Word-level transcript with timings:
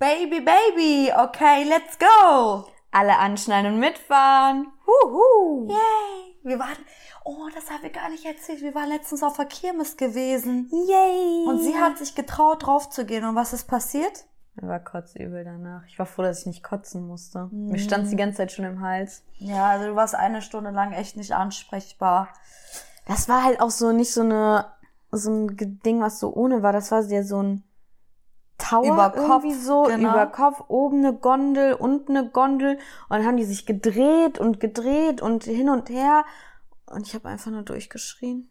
Baby, 0.00 0.40
Baby, 0.40 1.12
okay, 1.14 1.64
let's 1.64 1.98
go. 1.98 2.64
Alle 2.90 3.18
anschneiden 3.18 3.74
und 3.74 3.80
mitfahren. 3.80 4.72
Huhu. 4.86 5.68
Yay. 5.68 6.38
Wir 6.42 6.58
waren, 6.58 6.78
oh, 7.22 7.50
das 7.54 7.70
haben 7.70 7.82
wir 7.82 7.90
gar 7.90 8.08
nicht 8.08 8.24
erzählt. 8.24 8.62
Wir 8.62 8.74
waren 8.74 8.88
letztens 8.88 9.22
auf 9.22 9.36
der 9.36 9.44
Kirmes 9.44 9.98
gewesen. 9.98 10.70
Yay. 10.72 11.44
Und 11.46 11.60
sie 11.62 11.76
hat 11.76 11.98
sich 11.98 12.14
getraut, 12.14 12.64
draufzugehen. 12.64 13.26
Und 13.26 13.34
was 13.34 13.52
ist 13.52 13.68
passiert? 13.68 14.24
Mir 14.54 14.68
war 14.68 14.80
kotzübel 14.80 15.44
danach. 15.44 15.82
Ich 15.86 15.98
war 15.98 16.06
froh, 16.06 16.22
dass 16.22 16.40
ich 16.40 16.46
nicht 16.46 16.64
kotzen 16.64 17.06
musste. 17.06 17.50
Mir 17.52 17.78
stand 17.78 18.10
die 18.10 18.16
ganze 18.16 18.38
Zeit 18.38 18.52
schon 18.52 18.64
im 18.64 18.80
Hals. 18.80 19.22
Ja, 19.36 19.66
also 19.66 19.88
du 19.88 19.96
warst 19.96 20.14
eine 20.14 20.40
Stunde 20.40 20.70
lang 20.70 20.92
echt 20.92 21.18
nicht 21.18 21.32
ansprechbar. 21.32 22.30
Das 23.06 23.28
war 23.28 23.44
halt 23.44 23.60
auch 23.60 23.70
so 23.70 23.92
nicht 23.92 24.14
so 24.14 24.22
eine 24.22 24.64
so 25.12 25.30
ein 25.30 25.80
Ding, 25.84 26.00
was 26.00 26.20
so 26.20 26.32
ohne 26.32 26.62
war. 26.62 26.72
Das 26.72 26.90
war 26.90 27.02
ja 27.02 27.22
so 27.22 27.42
ein 27.42 27.64
Tower 28.60 28.92
Über 28.94 29.10
Kopf, 29.10 29.44
irgendwie 29.44 29.54
so 29.54 29.82
genau. 29.84 30.10
über 30.12 30.26
Kopf, 30.26 30.62
oben 30.68 30.98
eine 31.04 31.14
Gondel, 31.16 31.74
unten 31.74 32.16
eine 32.16 32.28
Gondel 32.30 32.74
und 33.08 33.16
dann 33.18 33.26
haben 33.26 33.36
die 33.36 33.44
sich 33.44 33.66
gedreht 33.66 34.38
und 34.38 34.60
gedreht 34.60 35.20
und 35.22 35.44
hin 35.44 35.68
und 35.68 35.88
her 35.90 36.24
und 36.86 37.06
ich 37.06 37.14
habe 37.14 37.28
einfach 37.28 37.50
nur 37.50 37.62
durchgeschrien. 37.62 38.50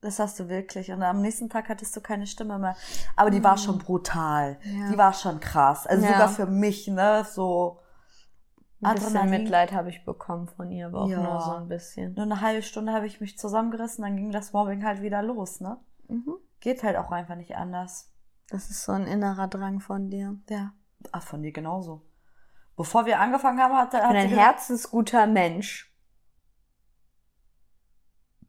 Das 0.00 0.20
hast 0.20 0.38
du 0.38 0.48
wirklich. 0.48 0.92
Und 0.92 1.02
am 1.02 1.20
nächsten 1.22 1.48
Tag 1.50 1.68
hattest 1.68 1.96
du 1.96 2.00
keine 2.00 2.26
Stimme 2.28 2.58
mehr. 2.60 2.76
Aber 3.16 3.30
die 3.30 3.42
war 3.42 3.58
schon 3.58 3.78
brutal. 3.78 4.58
Ja. 4.62 4.90
Die 4.92 4.96
war 4.96 5.12
schon 5.12 5.40
krass. 5.40 5.88
Also 5.88 6.06
Ja. 6.06 6.12
sogar 6.12 6.28
für 6.28 6.46
mich, 6.46 6.86
ne, 6.86 7.26
so 7.28 7.80
Ein 8.80 8.94
bisschen 8.94 9.16
Adrenalin. 9.16 9.42
Mitleid 9.42 9.72
habe 9.72 9.88
ich 9.90 10.04
bekommen 10.04 10.46
von 10.46 10.70
ihr, 10.70 10.86
aber 10.86 11.02
auch 11.02 11.08
Ja. 11.08 11.20
nur 11.20 11.40
so 11.40 11.50
ein 11.50 11.66
bisschen. 11.66 12.14
nur 12.14 12.26
eine 12.26 12.40
halbe 12.40 12.62
Stunde 12.62 12.92
habe 12.92 13.06
ich 13.08 13.20
mich 13.20 13.36
zusammengerissen, 13.38 14.04
dann 14.04 14.16
ging 14.16 14.30
das 14.30 14.52
Mobbing 14.52 14.84
halt 14.84 15.02
wieder 15.02 15.20
los, 15.20 15.60
ne? 15.60 15.78
Mhm. 16.06 16.34
Geht 16.60 16.84
halt 16.84 16.96
auch 16.96 17.10
einfach 17.10 17.34
nicht 17.34 17.56
anders. 17.56 18.12
Das 18.48 18.70
ist 18.70 18.82
so 18.84 18.92
ein 18.92 19.06
innerer 19.06 19.46
Drang 19.48 19.80
von 19.80 20.10
dir. 20.10 20.38
Ja. 20.48 20.72
Ach, 21.12 21.22
von 21.22 21.42
dir 21.42 21.52
genauso. 21.52 22.02
Bevor 22.76 23.06
wir 23.06 23.20
angefangen 23.20 23.60
haben, 23.60 23.74
hat, 23.76 23.90
bin 23.90 24.00
ein 24.00 24.28
herzensguter 24.28 25.26
Mensch. 25.26 25.92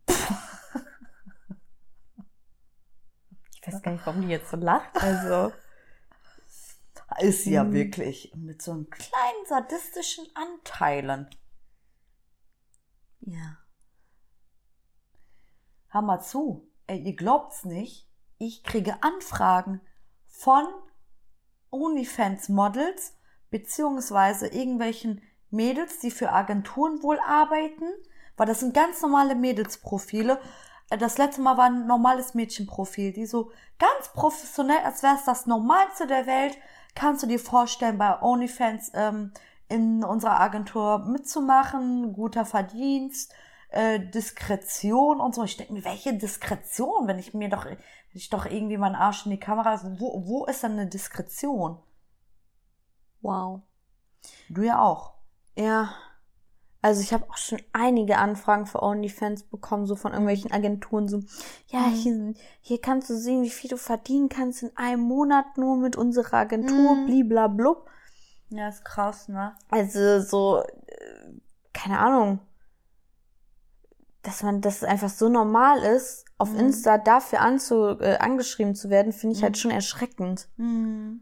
Ich 3.61 3.67
weiß 3.75 3.81
gar 3.83 3.91
nicht, 3.91 4.05
warum 4.05 4.21
die 4.21 4.29
jetzt 4.29 4.49
so 4.49 4.57
lacht. 4.57 4.89
Also, 4.95 5.53
Ist 7.19 7.43
sie 7.43 7.51
ja 7.53 7.63
Mhm. 7.63 7.73
wirklich. 7.73 8.31
Mit 8.35 8.61
so 8.61 8.71
einem 8.71 8.89
kleinen 8.89 9.45
sadistischen 9.47 10.25
Anteilen. 10.35 11.27
ja. 13.21 13.57
Hör 15.91 16.01
mal 16.03 16.19
zu. 16.21 16.71
Ey, 16.87 16.99
ihr 17.01 17.15
glaubt's 17.15 17.65
nicht. 17.65 18.07
Ich 18.37 18.63
kriege 18.63 19.01
Anfragen 19.01 19.81
von 20.39 20.65
OnlyFans-Models, 21.71 23.13
beziehungsweise 23.49 24.47
irgendwelchen 24.47 25.21
Mädels, 25.49 25.99
die 25.99 26.11
für 26.11 26.31
Agenturen 26.31 27.03
wohl 27.03 27.19
arbeiten, 27.19 27.85
weil 28.37 28.47
das 28.47 28.61
sind 28.61 28.73
ganz 28.73 29.01
normale 29.01 29.35
Mädelsprofile. 29.35 30.39
Äh, 30.89 30.97
Das 30.97 31.17
letzte 31.17 31.41
Mal 31.41 31.57
war 31.57 31.65
ein 31.65 31.87
normales 31.87 32.35
Mädchenprofil, 32.35 33.11
die 33.11 33.25
so 33.25 33.51
ganz 33.79 34.13
professionell, 34.13 34.79
als 34.85 35.03
wäre 35.03 35.15
es 35.15 35.25
das 35.25 35.45
Normalste 35.45 36.07
der 36.07 36.25
Welt, 36.25 36.57
kannst 36.95 37.23
du 37.23 37.27
dir 37.27 37.39
vorstellen, 37.39 37.97
bei 37.97 38.21
OnlyFans 38.21 38.91
ähm, 38.93 39.33
in 39.67 40.03
unserer 40.03 40.39
Agentur 40.39 40.99
mitzumachen, 40.99 42.13
guter 42.13 42.45
Verdienst, 42.45 43.33
äh, 43.69 43.99
Diskretion 43.99 45.19
und 45.19 45.35
so. 45.35 45.43
Ich 45.43 45.57
denke 45.57 45.73
mir, 45.73 45.83
welche 45.85 46.13
Diskretion, 46.13 47.07
wenn 47.07 47.19
ich 47.19 47.33
mir 47.33 47.49
doch, 47.49 47.65
wenn 47.65 47.77
ich 48.13 48.29
doch 48.29 48.45
irgendwie 48.45 48.77
meinen 48.77 48.95
Arsch 48.95 49.25
in 49.25 49.31
die 49.31 49.39
Kamera, 49.39 49.79
wo, 49.99 50.23
wo 50.25 50.45
ist 50.45 50.63
denn 50.63 50.73
eine 50.73 50.87
Diskretion? 50.87 51.77
Wow. 53.21 53.61
Du 54.49 54.63
ja 54.63 54.81
auch. 54.81 55.13
Ja. 55.55 55.93
Also 56.81 57.01
ich 57.01 57.11
habe 57.11 57.29
auch 57.29 57.35
schon 57.35 57.61
einige 57.73 58.17
Anfragen 58.19 58.65
für 58.65 58.81
OnlyFans 58.81 59.43
bekommen, 59.43 59.85
so 59.85 59.97
von 59.97 60.13
irgendwelchen 60.13 60.53
Agenturen, 60.53 61.09
so, 61.09 61.19
ja, 61.67 61.81
Mhm. 61.81 61.93
hier, 61.93 62.33
hier 62.61 62.79
kannst 62.81 63.09
du 63.09 63.15
sehen, 63.17 63.43
wie 63.43 63.49
viel 63.49 63.69
du 63.69 63.75
verdienen 63.75 64.29
kannst 64.29 64.63
in 64.63 64.71
einem 64.77 65.01
Monat 65.01 65.57
nur 65.57 65.75
mit 65.75 65.97
unserer 65.97 66.35
Agentur, 66.37 66.95
Mhm. 66.95 67.05
bliblablub. 67.05 67.85
Ja, 68.49 68.69
ist 68.69 68.85
krass, 68.85 69.27
ne? 69.27 69.55
Also 69.69 70.21
so, 70.21 70.63
äh, 70.63 71.33
keine 71.73 71.99
Ahnung, 71.99 72.39
dass 74.23 74.43
man, 74.43 74.61
dass 74.61 74.77
es 74.77 74.83
einfach 74.83 75.09
so 75.09 75.29
normal 75.29 75.79
ist, 75.83 76.25
auf 76.37 76.51
Mhm. 76.53 76.59
Insta 76.59 76.97
dafür 76.97 77.41
anzu, 77.41 77.99
äh, 77.99 78.17
angeschrieben 78.17 78.75
zu 78.75 78.89
werden, 78.89 79.11
finde 79.13 79.35
ich 79.35 79.41
Mhm. 79.41 79.45
halt 79.45 79.57
schon 79.57 79.71
erschreckend. 79.71 80.47
Mhm. 80.57 81.21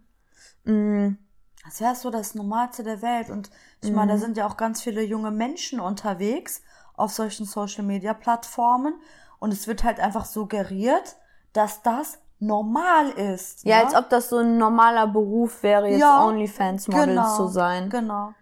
Mm, 0.64 1.18
Das 1.66 1.82
wäre 1.82 1.96
so 1.96 2.10
das 2.12 2.34
Normalste 2.34 2.84
der 2.84 3.02
Welt. 3.02 3.30
Und 3.30 3.50
ich 3.82 3.92
meine, 3.92 4.14
da 4.14 4.18
Mhm. 4.18 4.22
sind 4.22 4.38
ja 4.38 4.48
auch 4.48 4.56
ganz 4.56 4.82
viele 4.82 5.02
junge 5.04 5.32
Menschen 5.32 5.80
unterwegs 5.82 6.62
auf 6.94 7.12
solchen 7.12 7.46
Social-Media-Plattformen. 7.46 8.94
Und 9.40 9.52
es 9.54 9.68
wird 9.68 9.84
halt 9.84 10.00
einfach 10.00 10.24
suggeriert, 10.26 11.18
dass 11.54 11.82
das 11.84 12.20
normal 12.40 13.10
ist. 13.10 13.64
ja, 13.66 13.80
ne? 13.80 13.86
als 13.86 13.96
ob 13.96 14.10
das 14.10 14.30
so 14.30 14.38
ein 14.38 14.58
normaler 14.58 15.08
Beruf 15.08 15.62
wäre, 15.64 15.90
jetzt 15.90 16.00
Ja, 16.00 16.24
OnlyFans-Model 16.26 17.08
genau, 17.08 17.36
zu 17.36 17.48
sein. 17.48 17.90
Genau. 17.90 18.34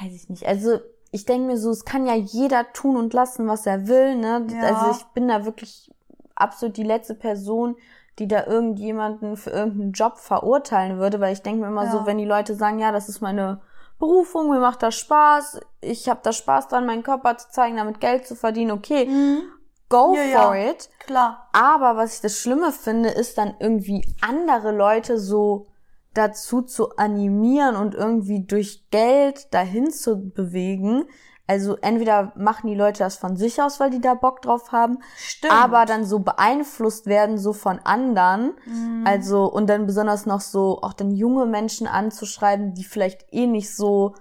Weiß 0.00 0.12
ich 0.12 0.28
nicht. 0.28 0.46
Also 0.46 0.80
ich 1.10 1.24
denke 1.24 1.46
mir 1.48 1.56
so, 1.56 1.70
es 1.70 1.84
kann 1.84 2.06
ja 2.06 2.14
jeder 2.14 2.72
tun 2.72 2.96
und 2.96 3.12
lassen, 3.12 3.48
was 3.48 3.66
er 3.66 3.88
will. 3.88 4.16
Ne? 4.16 4.46
Ja. 4.52 4.68
Also 4.68 4.90
ich 4.90 5.04
bin 5.14 5.28
da 5.28 5.44
wirklich 5.44 5.90
absolut 6.34 6.76
die 6.76 6.84
letzte 6.84 7.14
Person, 7.14 7.76
die 8.18 8.28
da 8.28 8.46
irgendjemanden 8.46 9.36
für 9.36 9.50
irgendeinen 9.50 9.92
Job 9.92 10.18
verurteilen 10.18 10.98
würde, 10.98 11.20
weil 11.20 11.32
ich 11.32 11.42
denke 11.42 11.62
mir 11.62 11.68
immer 11.68 11.84
Ja. 11.84 11.90
so, 11.90 12.06
wenn 12.06 12.18
die 12.18 12.24
Leute 12.24 12.54
sagen, 12.54 12.78
ja, 12.78 12.92
das 12.92 13.08
ist 13.08 13.20
meine 13.20 13.60
Berufung, 13.98 14.50
mir 14.50 14.60
macht 14.60 14.82
das 14.82 14.94
Spaß, 14.96 15.60
ich 15.80 16.08
habe 16.08 16.20
da 16.22 16.32
Spaß 16.32 16.68
dran, 16.68 16.86
meinen 16.86 17.02
Körper 17.02 17.36
zu 17.36 17.50
zeigen, 17.50 17.76
damit 17.76 18.00
Geld 18.00 18.26
zu 18.26 18.34
verdienen, 18.34 18.70
okay, 18.70 19.06
Mhm. 19.06 19.42
go 19.90 20.14
Ja, 20.14 20.40
for 20.46 20.54
ja. 20.54 20.70
it. 20.70 20.88
Klar. 21.00 21.48
Aber 21.52 21.96
was 21.96 22.14
ich 22.16 22.20
das 22.22 22.38
Schlimme 22.38 22.72
finde, 22.72 23.10
ist 23.10 23.36
dann 23.36 23.54
irgendwie 23.58 24.06
andere 24.26 24.72
Leute 24.72 25.18
so 25.18 25.66
dazu 26.14 26.62
zu 26.62 26.96
animieren 26.96 27.76
und 27.76 27.94
irgendwie 27.94 28.44
durch 28.44 28.84
Geld 28.90 29.52
dahin 29.54 29.90
zu 29.90 30.30
bewegen. 30.30 31.04
Also 31.46 31.76
entweder 31.78 32.32
machen 32.36 32.68
die 32.68 32.76
Leute 32.76 33.00
das 33.00 33.16
von 33.16 33.36
sich 33.36 33.60
aus, 33.60 33.80
weil 33.80 33.90
die 33.90 34.00
da 34.00 34.14
Bock 34.14 34.40
drauf 34.40 34.70
haben, 34.70 34.98
Stimmt. 35.16 35.52
aber 35.52 35.84
dann 35.84 36.04
so 36.04 36.20
beeinflusst 36.20 37.06
werden 37.06 37.38
so 37.38 37.52
von 37.52 37.80
anderen. 37.80 38.52
Mhm. 38.66 39.04
Also 39.04 39.46
und 39.46 39.68
dann 39.68 39.86
besonders 39.86 40.26
noch 40.26 40.40
so 40.40 40.80
auch 40.80 40.92
dann 40.92 41.10
junge 41.10 41.46
Menschen 41.46 41.88
anzuschreiben, 41.88 42.74
die 42.74 42.84
vielleicht 42.84 43.26
eh 43.32 43.48
nicht 43.48 43.74
so 43.74 44.14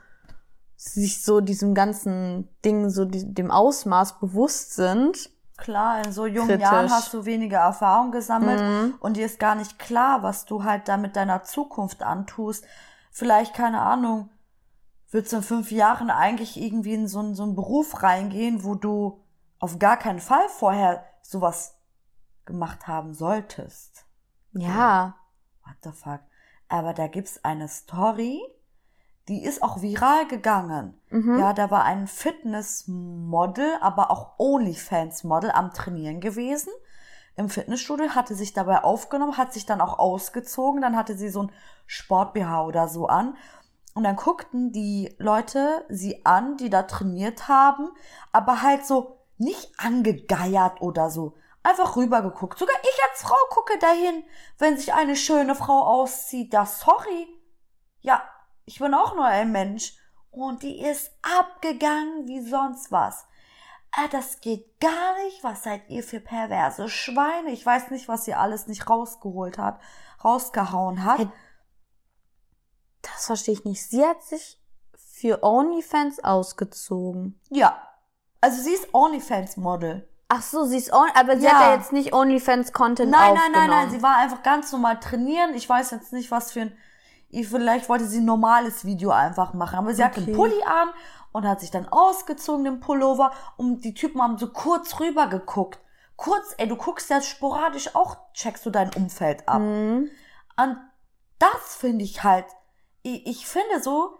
sich 0.76 1.24
so 1.24 1.42
diesem 1.42 1.76
ganzen 1.76 2.48
Ding 2.66 2.90
so 2.90 3.06
die, 3.06 3.32
dem 3.32 3.52
Ausmaß 3.52 4.20
bewusst 4.20 4.74
sind. 4.74 5.30
Klar, 5.60 6.06
in 6.06 6.12
so 6.12 6.26
jungen 6.26 6.48
Kritisch. 6.50 6.64
Jahren 6.64 6.90
hast 6.90 7.14
du 7.14 7.26
weniger 7.26 7.60
Erfahrung 7.60 8.12
gesammelt 8.12 8.60
Mhm. 8.62 8.96
und 9.00 9.18
dir 9.18 9.26
ist 9.26 9.40
gar 9.40 9.56
nicht 9.56 9.78
klar, 9.80 10.24
was 10.24 10.46
du 10.46 10.64
halt 10.64 10.88
da 10.88 10.98
mit 10.98 11.16
deiner 11.16 11.44
Zukunft 11.44 12.04
antust. 12.04 12.66
Vielleicht, 13.12 13.54
keine 13.54 13.82
Ahnung, 13.82 14.30
willst 15.12 15.32
du 15.34 15.38
in 15.38 15.44
fünf 15.44 15.72
Jahren 15.72 16.10
eigentlich 16.10 16.56
irgendwie 16.60 16.94
in 16.94 17.08
so 17.08 17.20
einen, 17.20 17.36
so 17.36 17.44
einen 17.44 17.56
Beruf 17.56 18.04
reingehen, 18.04 18.64
wo 18.64 18.76
du 18.76 19.22
auf 19.60 19.80
gar 19.80 19.98
keinen 19.98 20.20
Fall 20.20 20.48
vorher 20.50 21.04
sowas 21.22 21.76
gemacht 22.46 22.88
haben 22.88 23.14
solltest. 23.14 24.06
Ja. 24.54 25.16
What 25.66 25.76
the 25.84 25.92
fuck? 25.92 26.22
Aber 26.68 26.94
da 26.94 27.08
gibt's 27.08 27.44
eine 27.44 27.68
Story, 27.68 28.40
die 29.30 29.44
ist 29.44 29.62
auch 29.62 29.82
viral 29.82 30.28
gegangen. 30.28 31.00
Mhm. 31.10 31.40
Ja, 31.40 31.54
da 31.54 31.70
war 31.72 31.84
ein 31.84 32.08
Fitnessmodel, 32.08 33.78
aber 33.80 34.12
auch 34.12 34.34
OnlyFans-Model 34.40 35.52
am 35.52 35.72
Trainieren 35.72 36.20
gewesen. 36.20 36.74
Im 37.36 37.48
Fitnessstudio 37.48 38.10
hatte 38.16 38.36
sich 38.36 38.54
dabei 38.54 38.84
aufgenommen, 38.84 39.38
hat 39.38 39.54
sich 39.54 39.66
dann 39.66 39.80
auch 39.80 39.98
ausgezogen, 40.00 40.82
dann 40.82 40.98
hatte 40.98 41.16
sie 41.16 41.30
so 41.30 41.44
ein 41.44 41.52
Sport-BH 41.86 42.66
oder 42.66 42.88
so 42.88 43.08
an. 43.08 43.38
Und 43.94 44.04
dann 44.04 44.16
guckten 44.16 44.72
die 44.72 45.16
Leute 45.20 45.86
sie 45.90 46.26
an, 46.26 46.58
die 46.58 46.70
da 46.70 46.84
trainiert 46.84 47.48
haben, 47.48 47.90
aber 48.32 48.62
halt 48.62 48.86
so 48.86 49.20
nicht 49.38 49.72
angegeiert 49.78 50.82
oder 50.82 51.10
so. 51.10 51.36
Einfach 51.64 51.96
rübergeguckt. 51.96 52.58
Sogar 52.58 52.76
ich 52.82 53.00
als 53.10 53.22
Frau 53.22 53.38
gucke 53.50 53.78
dahin, 53.80 54.24
wenn 54.58 54.78
sich 54.78 54.94
eine 54.94 55.16
schöne 55.16 55.56
Frau 55.56 55.84
auszieht. 55.84 56.54
Ja, 56.54 56.66
sorry. 56.66 57.28
Ja, 58.02 58.24
ich 58.70 58.78
bin 58.78 58.94
auch 58.94 59.16
nur 59.16 59.26
ein 59.26 59.52
Mensch. 59.52 59.94
Und 60.32 60.62
die 60.62 60.80
ist 60.80 61.12
abgegangen 61.24 62.28
wie 62.28 62.40
sonst 62.48 62.92
was. 62.92 63.26
Ah, 63.92 64.08
das 64.12 64.42
geht 64.42 64.80
gar 64.80 65.16
nicht. 65.24 65.44
Was 65.44 65.64
seid 65.64 65.90
ihr 65.90 66.04
für 66.04 66.20
perverse 66.20 66.88
Schweine? 66.88 67.50
Ich 67.50 67.66
weiß 67.66 67.90
nicht, 67.90 68.08
was 68.08 68.26
sie 68.26 68.36
alles 68.36 68.68
nicht 68.68 68.88
rausgeholt 68.88 69.58
hat, 69.58 69.80
rausgehauen 70.24 71.04
hat. 71.04 71.18
Hey, 71.18 71.30
Das 73.02 73.26
verstehe 73.26 73.56
ich 73.56 73.66
nicht. 73.66 73.84
Sie 73.84 74.06
hat 74.06 74.22
sich 74.22 74.60
für 74.96 75.42
OnlyFans 75.44 76.24
ausgezogen. 76.24 77.40
Ja. 77.50 77.82
Also 78.42 78.62
sie 78.62 78.74
ist 78.74 78.94
OnlyFans-Model. 78.94 80.08
Ach 80.28 80.44
so, 80.44 80.66
sie 80.66 80.78
ist 80.78 80.94
on, 80.94 81.10
aber 81.16 81.38
sie 81.38 81.46
Ja. 81.46 81.54
hat 81.54 81.62
ja 81.62 81.76
jetzt 81.76 81.92
nicht 81.92 82.14
OnlyFans-Content 82.14 83.10
Nein, 83.10 83.34
nein, 83.34 83.38
aufgenommen. 83.38 83.68
nein, 83.68 83.70
nein, 83.88 83.90
sie 83.90 84.04
war 84.04 84.18
einfach 84.18 84.44
ganz 84.44 84.72
normal 84.72 85.00
trainieren. 85.00 85.56
Ich 85.56 85.68
weiß 85.68 85.90
jetzt 85.90 86.14
nicht, 86.14 86.30
was 86.30 86.52
für 86.52 86.62
ein, 86.62 86.78
vielleicht 87.32 87.90
wollte 87.90 88.06
sie 88.06 88.20
ein 88.20 88.26
normales 88.26 88.86
Video 88.86 89.12
einfach 89.12 89.54
machen, 89.54 89.78
aber 89.78 89.94
sie 89.94 90.04
Okay. 90.04 90.22
einen 90.22 90.36
Pulli 90.36 90.64
an 90.64 90.90
und 91.32 91.48
hat 91.48 91.60
sich 91.60 91.72
dann 91.72 91.88
ausgezogen, 91.88 92.64
den 92.64 92.80
Pullover, 92.80 93.32
und 93.58 93.82
die 93.82 93.94
Typen 93.94 94.22
haben 94.22 94.38
so 94.38 94.52
kurz 94.52 95.00
rüber 95.00 95.28
geguckt. 95.28 95.80
Kurz, 96.16 96.56
ey, 96.58 96.68
du 96.68 96.76
guckst 96.76 97.10
ja 97.10 97.22
sporadisch 97.22 97.96
auch, 97.96 98.18
checkst 98.34 98.66
du 98.66 98.72
dein 98.72 98.94
Umfeld 98.94 99.48
ab. 99.48 99.62
Mhm. 99.62 100.10
Und 100.58 100.78
das 101.38 101.76
finde 101.78 102.04
ich 102.04 102.24
halt, 102.24 102.46
ich, 103.04 103.26
ich 103.26 103.48
finde 103.48 103.82
so, 103.82 104.18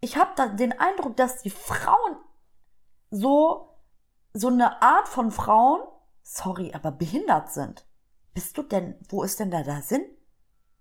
ich 0.00 0.16
habe 0.16 0.32
da 0.36 0.48
den 0.48 0.78
Eindruck, 0.78 1.16
dass 1.16 1.42
die 1.42 1.50
Frauen 1.50 2.16
so, 3.10 3.78
so 4.34 4.48
eine 4.48 4.82
Art 4.82 5.08
von 5.08 5.30
Frauen, 5.30 5.80
sorry, 6.22 6.72
aber 6.74 6.90
behindert 6.90 7.52
sind. 7.52 7.86
Bist 8.34 8.58
du 8.58 8.62
denn, 8.62 8.96
wo 9.08 9.22
ist 9.22 9.38
denn 9.40 9.50
da 9.50 9.62
der 9.62 9.82
Sinn? 9.82 10.04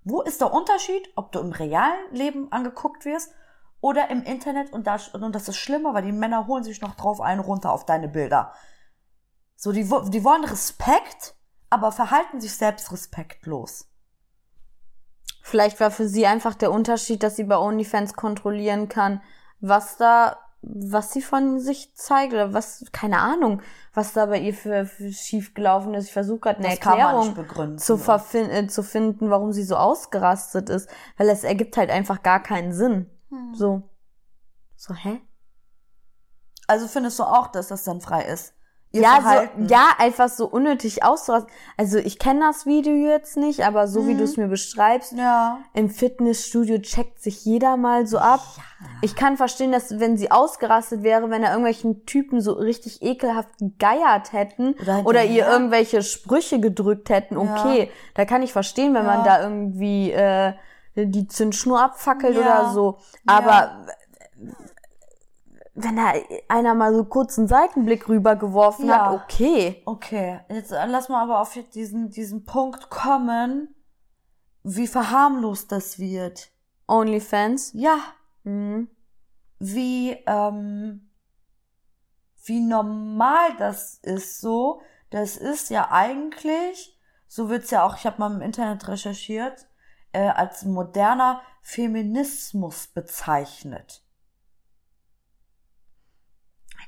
Wo 0.03 0.21
ist 0.21 0.42
der 0.42 0.53
Unterschied, 0.53 1.09
ob 1.15 1.31
du 1.31 1.39
im 1.39 1.51
realen 1.51 2.12
Leben 2.12 2.51
angeguckt 2.51 3.06
wirst 3.06 3.31
oder 3.81 4.09
im 4.09 4.24
Internet 4.24 4.74
und, 4.74 4.88
da, 4.88 4.98
und 5.13 5.33
das 5.33 5.48
ist 5.48 5.57
schlimmer, 5.57 5.94
weil 5.94 6.03
die 6.03 6.12
Männer 6.12 6.48
holen 6.48 6.63
sich 6.63 6.81
noch 6.81 6.95
drauf 6.95 7.21
einen 7.21 7.42
runter 7.42 7.71
auf 7.71 7.86
deine 7.86 8.07
Bilder. 8.07 8.53
So, 9.56 9.71
die, 9.71 9.83
die 9.83 10.24
wollen 10.24 10.44
Respekt, 10.44 11.36
aber 11.69 11.92
verhalten 11.92 12.42
sich 12.42 12.56
selbst 12.56 12.92
respektlos. 12.92 13.88
Vielleicht 15.44 15.80
war 15.80 15.92
für 15.92 16.07
sie 16.07 16.25
einfach 16.25 16.56
der 16.56 16.71
Unterschied, 16.71 17.24
dass 17.24 17.36
sie 17.36 17.44
bei 17.44 17.57
OnlyFans 17.57 18.13
kontrollieren 18.13 18.89
kann, 18.89 19.21
was 19.59 19.97
da, 19.97 20.39
was 20.62 21.12
sie 21.12 21.22
von 21.22 21.60
sich 21.60 21.96
zeigt 21.96 22.34
oder 22.34 22.54
was, 22.54 22.86
keine 22.92 23.19
Ahnung, 23.19 23.62
was 23.94 24.13
da 24.13 24.28
bei 24.28 24.40
ihr 24.40 24.54
für, 24.54 24.86
für 24.86 25.12
schief 25.12 25.54
gelaufen 25.54 25.94
ist. 25.96 26.06
Ich 26.06 26.13
versuche 26.13 26.40
gerade 26.40 26.60
eine 26.60 26.69
Das 26.69 26.78
Erklärung 26.78 27.78
zu, 27.78 27.98
verfin 27.98 28.50
äh, 28.50 28.68
zu 28.68 28.84
finden, 28.84 29.30
warum 29.30 29.54
sie 29.54 29.63
so 29.63 29.75
ausgerastet 29.75 30.69
ist, 30.69 30.90
weil 31.18 31.30
es 31.30 31.44
ergibt 31.44 31.78
halt 31.78 31.90
einfach 31.90 32.22
gar 32.22 32.42
keinen 32.42 32.74
Sinn. 32.74 33.10
Hm. 33.30 33.56
So. 33.56 33.84
So, 34.75 34.94
hä? 34.94 35.22
Also 36.68 36.88
findest 36.88 37.18
du 37.19 37.24
auch, 37.24 37.48
dass 37.48 37.68
das 37.68 37.84
dann 37.84 38.02
frei 38.02 38.24
ist? 38.24 38.54
Ihr 38.94 39.04
ja, 39.04 39.22
Verhalten? 39.22 39.68
so, 39.70 39.74
ja, 39.74 39.86
einfach 40.00 40.28
so 40.28 40.48
unnötig 40.48 41.02
auszurasten. 41.04 41.50
Also 41.78 41.98
ich 41.98 42.20
kenne 42.20 42.42
das 42.42 42.66
Video 42.66 42.94
jetzt 42.94 43.38
nicht, 43.38 43.62
aber 43.66 43.88
so 43.88 44.06
wie 44.06 44.14
Mhm. 44.14 44.18
du 44.18 44.24
es 44.26 44.36
mir 44.38 44.48
beschreibst, 44.50 45.14
Ja. 45.14 45.60
im 45.74 45.90
Fitnessstudio 45.90 46.78
checkt 46.80 47.22
sich 47.22 47.46
jeder 47.46 47.78
mal 47.78 48.06
so 48.06 48.18
ab. 48.18 48.42
Ich 49.02 49.16
kann 49.16 49.38
verstehen, 49.38 49.72
dass 49.72 50.00
wenn 50.00 50.18
sie 50.18 50.30
ausgerastet 50.32 51.04
wäre, 51.04 51.30
wenn 51.30 51.42
da 51.44 51.50
irgendwelchen 51.50 52.06
Typen 52.06 52.42
so 52.42 52.54
richtig 52.54 53.02
ekelhaft 53.02 53.58
gegeiert 53.60 54.34
hätten 54.34 54.74
Oder 54.82 55.02
oder, 55.06 55.24
ihr 55.24 55.48
irgendwelche 55.48 56.02
Sprüche 56.02 56.60
gedrückt 56.60 57.10
hätten, 57.10 57.38
okay, 57.38 57.90
da 58.16 58.26
kann 58.26 58.42
ich 58.44 58.52
verstehen, 58.52 58.94
wenn 58.94 59.06
man 59.06 59.20
Ja. 59.20 59.38
da 59.38 59.44
irgendwie 59.44 60.12
äh, 60.12 60.54
die 60.96 61.28
Zündschnur 61.28 61.82
abfackelt 61.82 62.36
Ja. 62.36 62.42
oder 62.42 62.70
so. 62.74 62.98
Aber 63.26 63.86
wenn 65.73 65.95
da 65.95 66.13
einer 66.50 66.73
mal 66.73 66.94
so 66.94 67.06
kurz 67.06 67.38
einen 67.38 67.47
Seitenblick 67.47 68.09
rübergeworfen 68.09 68.88
Ja. 68.88 69.06
hat, 69.12 69.21
okay. 69.23 69.81
Okay, 69.85 70.39
jetzt 70.50 70.71
äh, 70.71 70.85
lass 70.85 71.07
mal 71.09 71.23
aber 71.23 71.39
auf 71.39 71.57
diesen, 71.73 72.09
diesen 72.09 72.44
Punkt 72.44 72.89
kommen, 72.89 73.73
wie 74.63 74.88
verharmlost 74.88 75.71
das 75.71 75.97
wird. 76.00 76.51
OnlyFans. 76.88 77.71
Ja, 77.73 77.97
Mhm. 78.44 78.89
wie, 79.59 80.12
ähm, 80.27 81.09
wie 82.45 82.59
normal 82.59 83.56
das 83.57 84.00
ist 84.03 84.41
so. 84.41 84.81
Das 85.12 85.38
ist 85.38 85.69
ja 85.69 85.89
eigentlich, 85.91 87.00
so 87.27 87.50
wird's 87.50 87.69
ja 87.71 87.83
auch, 87.85 87.95
ich 87.97 88.06
habe 88.06 88.18
mal 88.19 88.33
im 88.33 88.41
Internet 88.41 88.88
recherchiert, 88.88 89.68
äh, 90.12 90.27
als 90.27 90.63
moderner 90.65 91.41
Feminismus 91.62 92.88
bezeichnet. 92.88 94.03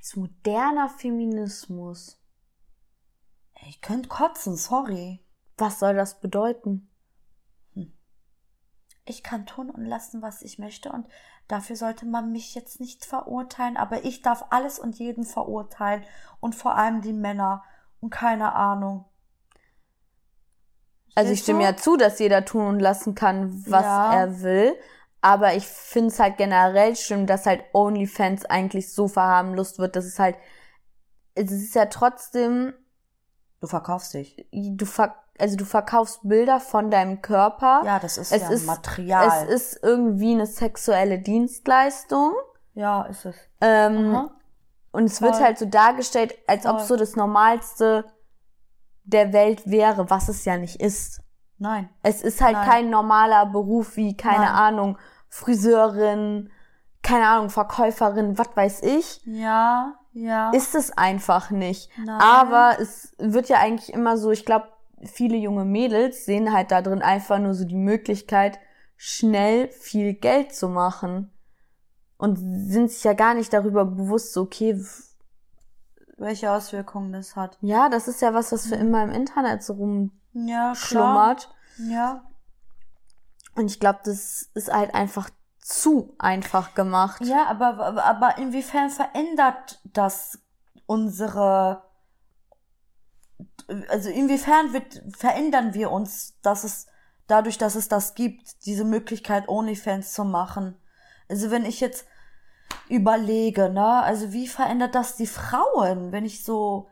Als 0.03 0.17
moderner 0.17 0.89
Feminismus. 0.89 2.19
Ich 3.69 3.79
könnte 3.79 4.09
kotzen, 4.09 4.57
sorry. 4.57 5.25
Was 5.57 5.79
soll 5.79 5.95
das 5.95 6.19
bedeuten? 6.19 6.89
Ich 9.05 9.23
kann 9.23 9.45
tun 9.45 9.69
und 9.69 9.85
lassen, 9.85 10.21
was 10.21 10.41
ich 10.41 10.59
möchte 10.59 10.91
und 10.91 11.07
dafür 11.47 11.77
sollte 11.77 12.05
man 12.05 12.33
mich 12.33 12.53
jetzt 12.53 12.81
nicht 12.81 13.05
verurteilen, 13.05 13.77
aber 13.77 14.03
ich 14.03 14.21
darf 14.21 14.47
alles 14.49 14.77
und 14.77 14.99
jeden 14.99 15.23
verurteilen 15.23 16.03
und 16.41 16.53
vor 16.53 16.75
allem 16.75 16.99
die 17.01 17.13
Männer 17.13 17.63
und 18.01 18.09
keine 18.09 18.55
Ahnung. 18.55 19.05
Also 21.15 21.31
ich 21.31 21.39
stimme 21.43 21.63
ja 21.63 21.77
zu, 21.77 21.95
dass 21.95 22.19
jeder 22.19 22.43
tun 22.43 22.67
und 22.67 22.79
lassen 22.81 23.15
kann, 23.15 23.63
was 23.67 23.83
Ja. 23.83 24.13
er 24.13 24.41
will. 24.41 24.75
Aber 25.23 25.53
ich 25.55 25.65
finde 25.65 26.09
es 26.09 26.19
halt 26.19 26.35
generell 26.37 26.97
schlimm, 26.97 27.25
dass 27.27 27.45
halt 27.45 27.63
OnlyFans 27.71 28.43
eigentlich 28.45 28.93
so 28.93 29.07
verharmlost 29.07 29.79
wird. 29.79 29.95
Das 29.95 30.03
ist 30.05 30.19
halt, 30.19 30.35
es 31.33 31.49
ist 31.49 31.73
ja 31.75 31.85
trotzdem, 31.85 32.73
Du 33.61 33.67
verkaufst 33.67 34.13
dich. 34.13 34.45
du 34.51 34.85
ver 34.85 35.15
also 35.39 35.55
du 35.55 35.63
verkaufst 35.65 36.19
Bilder 36.23 36.59
von 36.59 36.91
deinem 36.91 37.21
Körper. 37.21 37.81
Ja, 37.85 37.97
das 37.99 38.17
ist 38.17 38.33
es 38.33 38.41
ja 38.41 38.49
ist 38.49 38.65
Material. 38.67 39.47
Es 39.47 39.49
ist 39.73 39.79
irgendwie 39.81 40.33
eine 40.33 40.45
sexuelle 40.45 41.17
Dienstleistung. 41.19 42.33
ja, 42.73 43.03
ist 43.03 43.23
es. 43.25 43.35
Ähm, 43.61 44.13
Aha. 44.13 44.31
Und 44.91 45.05
es 45.05 45.21
wird 45.21 45.35
Voll. 45.35 45.43
halt 45.45 45.57
so 45.57 45.65
dargestellt, 45.65 46.35
als 46.47 46.65
ob 46.65 46.79
es 46.79 46.87
so 46.89 46.97
das 46.97 47.15
Normalste 47.15 48.05
der 49.05 49.31
Welt 49.33 49.63
wäre, 49.65 50.09
was 50.09 50.27
es 50.27 50.43
ja 50.45 50.57
nicht 50.57 50.81
ist. 50.81 51.21
Nein. 51.57 51.89
Es 52.03 52.21
ist 52.21 52.41
halt 52.41 52.53
Nein. 52.57 52.69
kein 52.69 52.89
normaler 52.89 53.45
Beruf 53.47 53.95
wie, 53.95 54.15
keine 54.17 54.45
Nein. 54.45 54.53
Ahnung, 54.53 54.97
Friseurin, 55.33 56.51
keine 57.01 57.27
Ahnung, 57.27 57.49
Verkäuferin, 57.49 58.37
was 58.37 58.55
weiß 58.55 58.83
ich. 58.83 59.19
Ja, 59.25 59.95
ja. 60.11 60.51
Ist 60.51 60.75
es 60.75 60.95
einfach 60.95 61.49
nicht. 61.49 61.89
Nein. 61.97 62.21
Aber 62.21 62.77
es 62.79 63.13
wird 63.17 63.49
ja 63.49 63.57
eigentlich 63.57 63.91
immer 63.91 64.15
so, 64.17 64.29
ich 64.29 64.45
glaube, 64.45 64.67
viele 65.03 65.35
junge 65.35 65.65
Mädels 65.65 66.25
sehen 66.25 66.53
halt 66.53 66.69
da 66.69 66.83
drin 66.83 67.01
einfach 67.01 67.39
nur 67.39 67.55
so 67.55 67.65
die 67.65 67.75
Möglichkeit, 67.75 68.59
schnell 68.95 69.69
viel 69.71 70.13
Geld 70.13 70.53
zu 70.53 70.69
machen. 70.69 71.31
Und 72.17 72.37
sind 72.37 72.91
sich 72.91 73.03
ja 73.03 73.13
gar 73.13 73.33
nicht 73.33 73.51
darüber 73.53 73.85
bewusst, 73.85 74.33
so, 74.33 74.43
okay, 74.43 74.79
welche 76.17 76.51
Auswirkungen 76.51 77.11
das 77.11 77.35
hat. 77.35 77.57
ja, 77.61 77.89
das 77.89 78.07
ist 78.07 78.21
ja 78.21 78.35
was, 78.35 78.51
was 78.51 78.67
für 78.67 78.75
immer 78.75 79.03
im 79.03 79.09
Internet 79.09 79.63
so 79.63 79.73
Ja, 79.73 79.79
klar. 79.81 80.67
rumschlummert. 80.67 81.49
Ja. 81.89 82.21
Und 83.55 83.67
ich 83.67 83.79
glaube, 83.79 83.99
das 84.03 84.49
ist 84.53 84.71
halt 84.71 84.93
einfach 84.95 85.29
zu 85.59 86.13
einfach 86.17 86.73
gemacht. 86.73 87.21
Ja, 87.23 87.45
aber, 87.47 87.77
aber, 87.79 88.03
aber 88.03 88.37
inwiefern 88.37 88.89
verändert 88.89 89.79
das 89.85 90.39
unsere, 90.85 91.83
also 93.89 94.09
inwiefern 94.09 94.73
wird, 94.73 95.01
verändern 95.15 95.73
wir 95.73 95.91
uns, 95.91 96.39
dass 96.41 96.63
es, 96.63 96.87
dadurch, 97.27 97.57
dass 97.57 97.75
es 97.75 97.87
das 97.87 98.15
gibt, 98.15 98.65
diese 98.65 98.83
Möglichkeit 98.83 99.47
OnlyFans 99.47 100.13
zu 100.13 100.25
machen? 100.25 100.75
Also 101.29 101.51
wenn 101.51 101.65
ich 101.65 101.79
jetzt 101.79 102.05
überlege, 102.89 103.69
ne, 103.69 104.03
also 104.03 104.33
wie 104.33 104.47
verändert 104.47 104.95
das 104.95 105.15
die 105.15 105.27
Frauen, 105.27 106.11
wenn 106.11 106.25
ich 106.25 106.43
so 106.43 106.89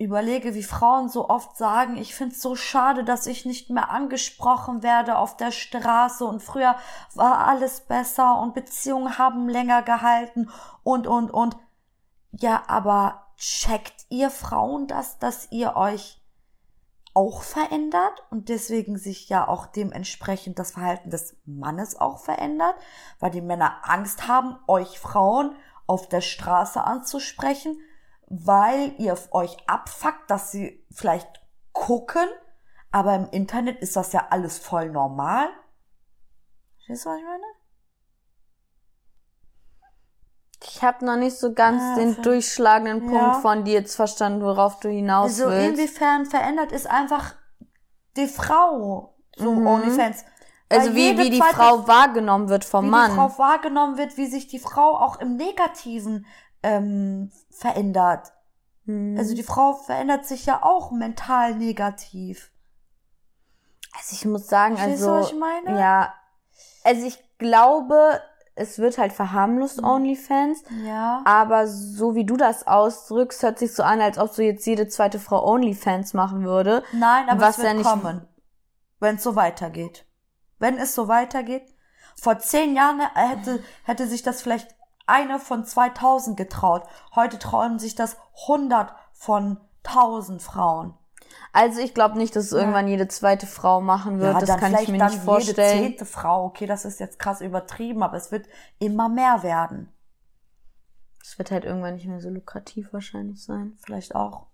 überlege, 0.00 0.54
wie 0.54 0.62
Frauen 0.62 1.10
so 1.10 1.28
oft 1.28 1.58
sagen, 1.58 1.98
ich 1.98 2.14
find's 2.14 2.40
so 2.40 2.56
schade, 2.56 3.04
dass 3.04 3.26
ich 3.26 3.44
nicht 3.44 3.68
mehr 3.68 3.90
angesprochen 3.90 4.82
werde 4.82 5.18
auf 5.18 5.36
der 5.36 5.52
Straße 5.52 6.24
und 6.24 6.42
früher 6.42 6.74
war 7.14 7.46
alles 7.46 7.82
besser 7.82 8.40
und 8.40 8.54
Beziehungen 8.54 9.18
haben 9.18 9.48
länger 9.48 9.82
gehalten 9.82 10.48
und, 10.82 11.06
und, 11.06 11.30
und. 11.30 11.56
Ja, 12.32 12.62
aber 12.66 13.26
checkt 13.36 14.06
ihr 14.08 14.30
Frauen 14.30 14.86
das, 14.86 15.18
dass 15.18 15.52
ihr 15.52 15.76
euch 15.76 16.22
auch 17.12 17.42
verändert 17.42 18.24
und 18.30 18.48
deswegen 18.48 18.96
sich 18.96 19.28
ja 19.28 19.46
auch 19.46 19.66
dementsprechend 19.66 20.58
das 20.58 20.70
Verhalten 20.70 21.10
des 21.10 21.36
Mannes 21.44 22.00
auch 22.00 22.20
verändert, 22.20 22.76
weil 23.18 23.32
die 23.32 23.42
Männer 23.42 23.80
Angst 23.82 24.28
haben, 24.28 24.56
euch 24.66 24.98
Frauen 24.98 25.54
auf 25.86 26.08
der 26.08 26.22
Straße 26.22 26.82
anzusprechen, 26.82 27.76
weil 28.30 28.94
ihr 28.98 29.18
euch 29.32 29.56
abfuckt, 29.68 30.30
dass 30.30 30.52
sie 30.52 30.86
vielleicht 30.92 31.28
gucken, 31.72 32.26
aber 32.92 33.14
im 33.16 33.28
Internet 33.30 33.80
ist 33.80 33.96
das 33.96 34.12
ja 34.12 34.28
alles 34.30 34.58
voll 34.58 34.88
normal. 34.90 35.48
Verstehst 36.76 37.04
du, 37.04 37.10
was 37.10 37.18
ich 37.18 37.24
meine? 37.24 37.42
Ich 40.62 40.82
habe 40.82 41.04
noch 41.04 41.16
nicht 41.16 41.36
so 41.38 41.52
ganz 41.54 41.82
Ah, 41.82 41.94
den 41.96 42.20
durchschlagenden 42.22 43.00
Punkt 43.00 43.14
Ja. 43.14 43.40
von 43.40 43.64
dir 43.64 43.74
jetzt 43.74 43.96
verstanden, 43.96 44.42
worauf 44.42 44.78
du 44.80 44.88
hinaus 44.88 45.40
Also 45.40 45.48
willst. 45.50 45.78
inwiefern 45.78 46.26
verändert 46.26 46.70
ist 46.72 46.86
einfach 46.86 47.34
die 48.16 48.26
Frau 48.28 49.14
so 49.36 49.52
Mhm. 49.52 49.66
OnlyFans. 49.66 50.24
Also 50.68 50.94
wie, 50.94 51.18
wie 51.18 51.30
die 51.30 51.40
Frau 51.42 51.88
wahrgenommen 51.88 52.48
wird 52.48 52.64
vom 52.64 52.84
wie 52.86 52.90
Mann. 52.90 53.10
die 53.10 53.16
Frau 53.16 53.38
wahrgenommen 53.38 53.96
wird, 53.98 54.16
wie 54.16 54.26
sich 54.26 54.46
die 54.46 54.58
Frau 54.60 54.96
auch 54.98 55.18
im 55.18 55.36
Negativen 55.36 56.26
ähm, 56.62 57.30
verändert. 57.50 58.32
Mhm. 58.84 59.16
Also 59.18 59.34
die 59.34 59.42
Frau 59.42 59.74
verändert 59.74 60.26
sich 60.26 60.46
ja 60.46 60.62
auch 60.62 60.90
mental 60.90 61.54
negativ. 61.54 62.50
Also 63.96 64.14
ich 64.14 64.24
muss 64.24 64.46
sagen, 64.46 64.76
Verstehst 64.76 65.02
du, 65.02 65.10
also 65.10 65.20
was 65.20 65.32
ich 65.32 65.38
meine? 65.38 65.78
ja, 65.80 66.14
also 66.84 67.06
ich 67.06 67.18
glaube, 67.38 68.20
es 68.54 68.78
wird 68.78 68.98
halt 68.98 69.12
verharmlost 69.12 69.78
Mhm. 69.78 69.84
OnlyFans, 69.88 70.62
Ja. 70.84 71.22
aber 71.24 71.66
so 71.66 72.14
wie 72.14 72.24
du 72.24 72.36
das 72.36 72.66
ausdrückst, 72.66 73.42
hört 73.42 73.58
sich 73.58 73.74
so 73.74 73.82
an, 73.82 74.00
als 74.00 74.18
ob 74.18 74.30
so 74.30 74.42
jetzt 74.42 74.66
jede 74.66 74.86
zweite 74.88 75.18
Frau 75.18 75.44
OnlyFans 75.46 76.14
machen 76.14 76.44
würde. 76.44 76.82
Nein, 76.92 77.28
aber 77.28 77.40
Was 77.40 77.50
es 77.58 77.58
wird 77.58 77.66
ja 77.68 77.74
nicht- 77.74 77.86
kommen, 77.88 78.26
wenn 79.00 79.16
es 79.16 79.22
so 79.22 79.34
weitergeht. 79.36 80.06
Wenn 80.58 80.76
es 80.78 80.94
so 80.94 81.08
weitergeht. 81.08 81.62
Vor 82.20 82.38
zehn 82.38 82.74
Jahren 82.76 83.00
hätte, 83.14 83.62
hätte 83.84 84.06
sich 84.06 84.22
das 84.22 84.42
vielleicht 84.42 84.76
eine 85.10 85.38
von 85.38 85.64
2000 85.64 86.36
getraut. 86.36 86.84
Heute 87.14 87.38
trauen 87.38 87.78
sich 87.78 87.94
das 87.94 88.16
100 88.42 88.94
von 89.12 89.58
1000 89.84 90.42
Frauen. 90.42 90.94
Also 91.52 91.80
ich 91.80 91.94
glaube 91.94 92.16
nicht, 92.16 92.34
dass 92.36 92.46
es 92.46 92.52
irgendwann 92.52 92.88
jede 92.88 93.08
zweite 93.08 93.46
Frau 93.46 93.80
machen 93.80 94.20
wird. 94.20 94.40
das 94.42 94.56
kann 94.58 94.74
ich 94.74 94.88
mir 94.88 95.04
nicht 95.04 95.22
vorstellen. 95.22 95.82
jede 95.82 95.88
zehnte 95.88 96.04
Frau. 96.04 96.44
Okay, 96.44 96.66
das 96.66 96.84
ist 96.84 97.00
jetzt 97.00 97.18
krass 97.18 97.40
übertrieben, 97.40 98.02
aber 98.02 98.16
es 98.16 98.30
wird 98.30 98.46
immer 98.78 99.08
mehr 99.08 99.42
werden. 99.42 99.92
Es 101.22 101.38
wird 101.38 101.50
halt 101.50 101.64
irgendwann 101.64 101.94
nicht 101.94 102.06
mehr 102.06 102.20
so 102.20 102.30
lukrativ 102.30 102.92
wahrscheinlich 102.92 103.44
sein. 103.44 103.76
Vielleicht 103.84 104.14
auch. 104.14 104.46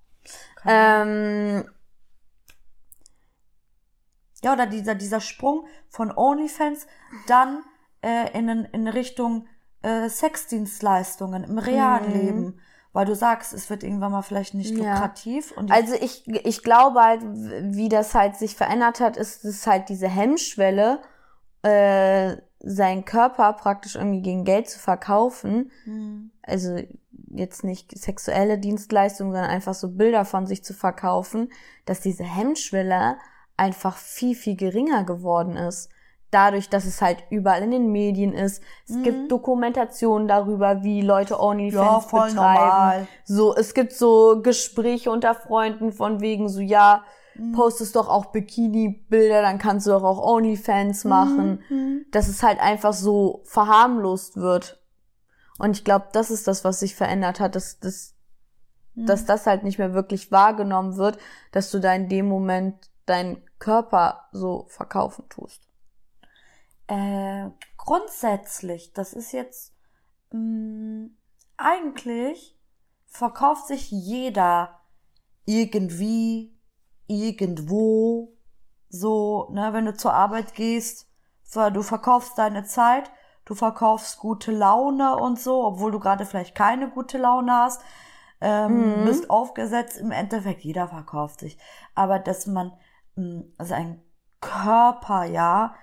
Ähm, 0.65 1.65
Ja, 4.43 4.53
oder 4.53 4.67
dieser, 4.67 4.95
dieser 4.95 5.21
Sprung 5.21 5.67
von 5.89 6.13
OnlyFans 6.17 6.87
dann 7.27 7.65
äh, 8.03 8.37
in, 8.39 8.49
in 8.49 8.89
Richtung 8.89 9.49
äh, 9.87 10.09
Sexdienstleistungen 10.09 11.45
im 11.45 11.59
realen 11.59 12.09
Mhm. 12.09 12.13
Leben. 12.15 12.61
Weil 12.93 13.05
du 13.05 13.15
sagst, 13.15 13.53
es 13.53 13.69
wird 13.69 13.83
irgendwann 13.83 14.13
mal 14.13 14.23
vielleicht 14.23 14.55
nicht 14.55 14.71
Ja. 14.71 14.95
lukrativ. 14.95 15.53
Und 15.53 15.71
also 15.71 15.95
ich, 15.95 16.27
ich 16.27 16.63
glaube 16.63 17.01
halt, 17.01 17.21
wie 17.23 17.91
das 17.91 18.15
halt 18.15 18.37
sich 18.37 18.57
verändert 18.57 19.01
hat, 19.01 19.19
ist 19.19 19.45
es 19.45 19.67
halt 19.67 19.91
diese 19.91 20.09
Hemmschwelle, 20.09 21.01
äh, 21.63 22.37
seinen 22.61 23.05
Körper 23.05 23.53
praktisch 23.53 23.97
irgendwie 23.97 24.23
gegen 24.23 24.45
Geld 24.45 24.71
zu 24.71 24.79
verkaufen. 24.79 25.71
Hm. 25.85 26.31
Also 26.43 26.79
jetzt 27.29 27.65
nicht 27.65 27.97
sexuelle 27.99 28.57
Dienstleistungen, 28.59 29.33
sondern 29.33 29.51
einfach 29.51 29.75
so 29.75 29.91
Bilder 29.91 30.25
von 30.25 30.47
sich 30.47 30.65
zu 30.65 30.73
verkaufen, 30.73 31.53
dass 31.85 32.01
diese 32.01 32.25
Hemmschwelle 32.25 33.19
einfach 33.59 33.99
viel, 33.99 34.35
viel 34.35 34.57
geringer 34.57 35.05
geworden 35.05 35.57
ist. 35.57 35.91
Dadurch, 36.37 36.69
dass 36.69 36.85
es 36.85 37.01
halt 37.01 37.25
überall 37.31 37.63
in 37.63 37.71
den 37.71 37.93
Medien 37.93 38.35
ist. 38.35 38.63
Es 38.87 38.97
Mhm. 38.97 39.03
gibt 39.05 39.33
Dokumentationen 39.33 40.29
darüber, 40.29 40.83
wie 40.83 41.01
Leute 41.01 41.33
ja, 41.35 41.41
OnlyFans 41.41 42.05
voll 42.05 42.29
betreiben. 42.29 42.61
normal. 42.61 43.09
So, 43.25 43.55
es 43.57 43.73
gibt 43.73 43.93
so 43.95 44.43
Gespräche 44.43 45.11
unter 45.11 45.35
Freunden 45.35 45.93
von 45.93 46.21
wegen 46.21 46.51
so, 46.51 46.61
ja, 46.61 47.05
Mhm. 47.37 47.53
postest 47.53 47.97
doch 47.97 48.09
auch 48.11 48.27
Bikini-Bilder, 48.33 49.41
dann 49.41 49.57
kannst 49.59 49.87
du 49.87 49.93
doch 49.93 50.03
auch 50.05 50.19
OnlyFans 50.23 51.05
machen. 51.05 51.63
Mhm. 51.71 52.05
Dass 52.13 52.29
es 52.29 52.43
halt 52.43 52.61
einfach 52.61 52.93
so 52.93 53.41
verharmlost 53.45 54.37
wird. 54.37 54.79
Und 55.59 55.71
ich 55.71 55.85
glaube, 55.85 56.07
das 56.13 56.31
ist 56.31 56.47
das, 56.47 56.65
was 56.65 56.81
sich 56.81 56.95
verändert 56.95 57.41
hat, 57.41 57.55
dass, 57.55 57.79
dass, 57.81 58.15
Mhm. 58.95 59.07
dass 59.07 59.25
das 59.25 59.47
halt 59.47 59.65
nicht 59.65 59.79
mehr 59.79 59.95
wirklich 59.95 60.31
wahrgenommen 60.33 60.99
wird, 60.99 61.17
dass 61.53 61.71
du 61.71 61.79
da 61.79 61.95
in 61.95 62.11
dem 62.11 62.27
Moment 62.29 62.75
deinen 63.07 63.39
Körper 63.59 64.25
so 64.33 64.67
verkaufen 64.69 65.25
tust. 65.31 65.63
Äh, 66.89 67.51
grundsätzlich, 67.77 68.93
das 68.93 69.13
ist 69.13 69.33
jetzt 69.33 69.75
mh, 70.33 71.09
eigentlich 71.57 72.59
verkauft 73.07 73.67
sich 73.69 73.91
jeder 73.91 74.81
irgendwie, 75.47 76.57
irgendwo, 77.07 78.37
so, 78.89 79.49
ne, 79.53 79.73
wenn 79.73 79.87
du 79.87 79.95
zur 79.97 80.13
Arbeit 80.15 80.55
gehst, 80.55 81.09
so, 81.43 81.71
du 81.71 81.83
verkaufst 81.83 82.37
deine 82.39 82.65
Zeit, 82.65 83.11
du 83.45 83.55
verkaufst 83.55 84.19
gute 84.19 84.53
Laune 84.53 85.17
und 85.17 85.41
so, 85.41 85.65
obwohl 85.65 85.93
du 85.93 86.01
gerade 86.01 86.27
vielleicht 86.27 86.55
keine 86.55 86.91
gute 86.91 87.19
Laune 87.19 87.53
hast, 87.53 87.83
ähm, 88.41 89.03
Mhm. 89.03 89.05
bist 89.05 89.31
aufgesetzt, 89.31 89.99
im 89.99 90.11
Endeffekt, 90.13 90.63
jeder 90.63 90.89
verkauft 90.89 91.41
sich. 91.41 91.59
Aber 91.95 92.19
dass 92.19 92.47
man 92.47 92.73
mh, 93.17 93.45
sein 93.59 94.03
Körper, 94.41 95.25
ja, 95.25 95.75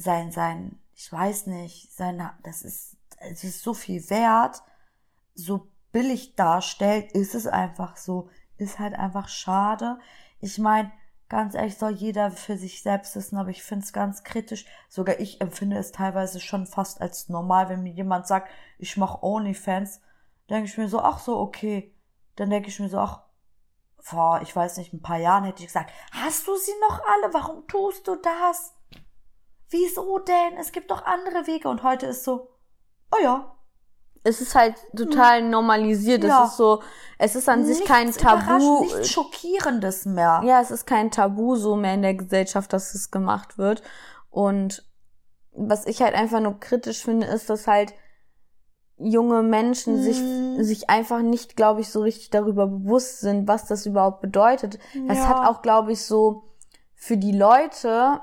sein, 0.00 0.32
sein, 0.32 0.78
ich 0.94 1.12
weiß 1.12 1.46
nicht, 1.46 1.92
sein, 1.92 2.28
das 2.42 2.62
ist, 2.62 2.96
es 3.18 3.44
ist 3.44 3.62
so 3.62 3.74
viel 3.74 4.08
wert, 4.10 4.62
so 5.34 5.68
billig 5.92 6.34
darstellt, 6.36 7.12
ist 7.12 7.34
es 7.34 7.46
einfach 7.46 7.96
so, 7.96 8.28
ist 8.56 8.78
halt 8.78 8.94
einfach 8.94 9.28
schade. 9.28 9.98
Ich 10.40 10.58
meine, 10.58 10.90
ganz 11.28 11.54
ehrlich, 11.54 11.76
soll 11.76 11.92
jeder 11.92 12.30
für 12.30 12.56
sich 12.56 12.82
selbst 12.82 13.14
wissen, 13.16 13.36
aber 13.36 13.50
ich 13.50 13.62
finde 13.62 13.84
es 13.84 13.92
ganz 13.92 14.24
kritisch. 14.24 14.66
Sogar 14.88 15.20
ich 15.20 15.40
empfinde 15.40 15.78
es 15.78 15.92
teilweise 15.92 16.40
schon 16.40 16.66
fast 16.66 17.00
als 17.00 17.28
normal, 17.28 17.68
wenn 17.68 17.82
mir 17.82 17.92
jemand 17.92 18.26
sagt, 18.26 18.50
ich 18.78 18.96
mache 18.96 19.22
OnlyFans, 19.22 20.00
denke 20.48 20.68
ich 20.68 20.78
mir 20.78 20.88
so, 20.88 21.00
ach 21.00 21.18
so, 21.18 21.38
okay. 21.38 21.94
Dann 22.36 22.50
denke 22.50 22.68
ich 22.68 22.80
mir 22.80 22.88
so, 22.88 22.98
ach, 22.98 23.22
vor, 23.98 24.40
ich 24.42 24.54
weiß 24.54 24.78
nicht, 24.78 24.92
ein 24.92 25.02
paar 25.02 25.18
Jahren 25.18 25.44
hätte 25.44 25.60
ich 25.60 25.68
gesagt, 25.68 25.92
hast 26.12 26.46
du 26.46 26.56
sie 26.56 26.72
noch 26.88 27.00
alle? 27.04 27.34
Warum 27.34 27.66
tust 27.66 28.08
du 28.08 28.16
das? 28.16 28.74
Wieso 29.70 30.18
denn? 30.18 30.58
Es 30.58 30.72
gibt 30.72 30.90
doch 30.90 31.04
andere 31.04 31.46
Wege. 31.46 31.68
Und 31.68 31.82
heute 31.82 32.06
ist 32.06 32.24
so, 32.24 32.48
oh 33.12 33.22
ja, 33.22 33.56
Es 34.22 34.42
ist 34.42 34.54
halt 34.54 34.74
total 34.94 35.40
normalisiert. 35.42 36.24
Ja. 36.24 36.44
Es 36.44 36.50
ist 36.50 36.56
so, 36.58 36.82
es 37.18 37.34
ist 37.36 37.48
an 37.48 37.64
sich 37.64 37.78
nichts 37.78 37.90
kein 37.90 38.12
Tabu. 38.12 38.80
Nichts 38.82 39.08
Schockierendes 39.10 40.04
mehr. 40.04 40.42
Ja, 40.44 40.60
es 40.60 40.70
ist 40.70 40.86
kein 40.86 41.10
Tabu 41.10 41.56
so 41.56 41.74
mehr 41.76 41.94
in 41.94 42.02
der 42.02 42.14
Gesellschaft, 42.14 42.72
dass 42.74 42.94
es 42.94 43.10
gemacht 43.10 43.56
wird. 43.56 43.82
Und 44.28 44.84
was 45.52 45.86
ich 45.86 46.02
halt 46.02 46.14
einfach 46.14 46.40
nur 46.40 46.60
kritisch 46.60 47.02
finde, 47.02 47.26
ist, 47.28 47.48
dass 47.48 47.66
halt 47.66 47.94
junge 48.98 49.42
Menschen 49.42 50.02
sich, 50.02 50.20
Mhm. 50.20 50.62
sich 50.62 50.90
einfach 50.90 51.22
nicht, 51.22 51.56
glaube 51.56 51.80
ich, 51.80 51.90
so 51.90 52.02
richtig 52.02 52.28
darüber 52.28 52.66
bewusst 52.66 53.20
sind, 53.20 53.48
was 53.48 53.64
das 53.66 53.86
überhaupt 53.86 54.20
bedeutet. 54.20 54.78
Das 55.08 55.16
Ja. 55.18 55.28
hat 55.28 55.48
auch, 55.48 55.62
glaube 55.62 55.92
ich, 55.92 56.04
so 56.04 56.42
für 56.94 57.16
die 57.16 57.32
Leute, 57.32 58.20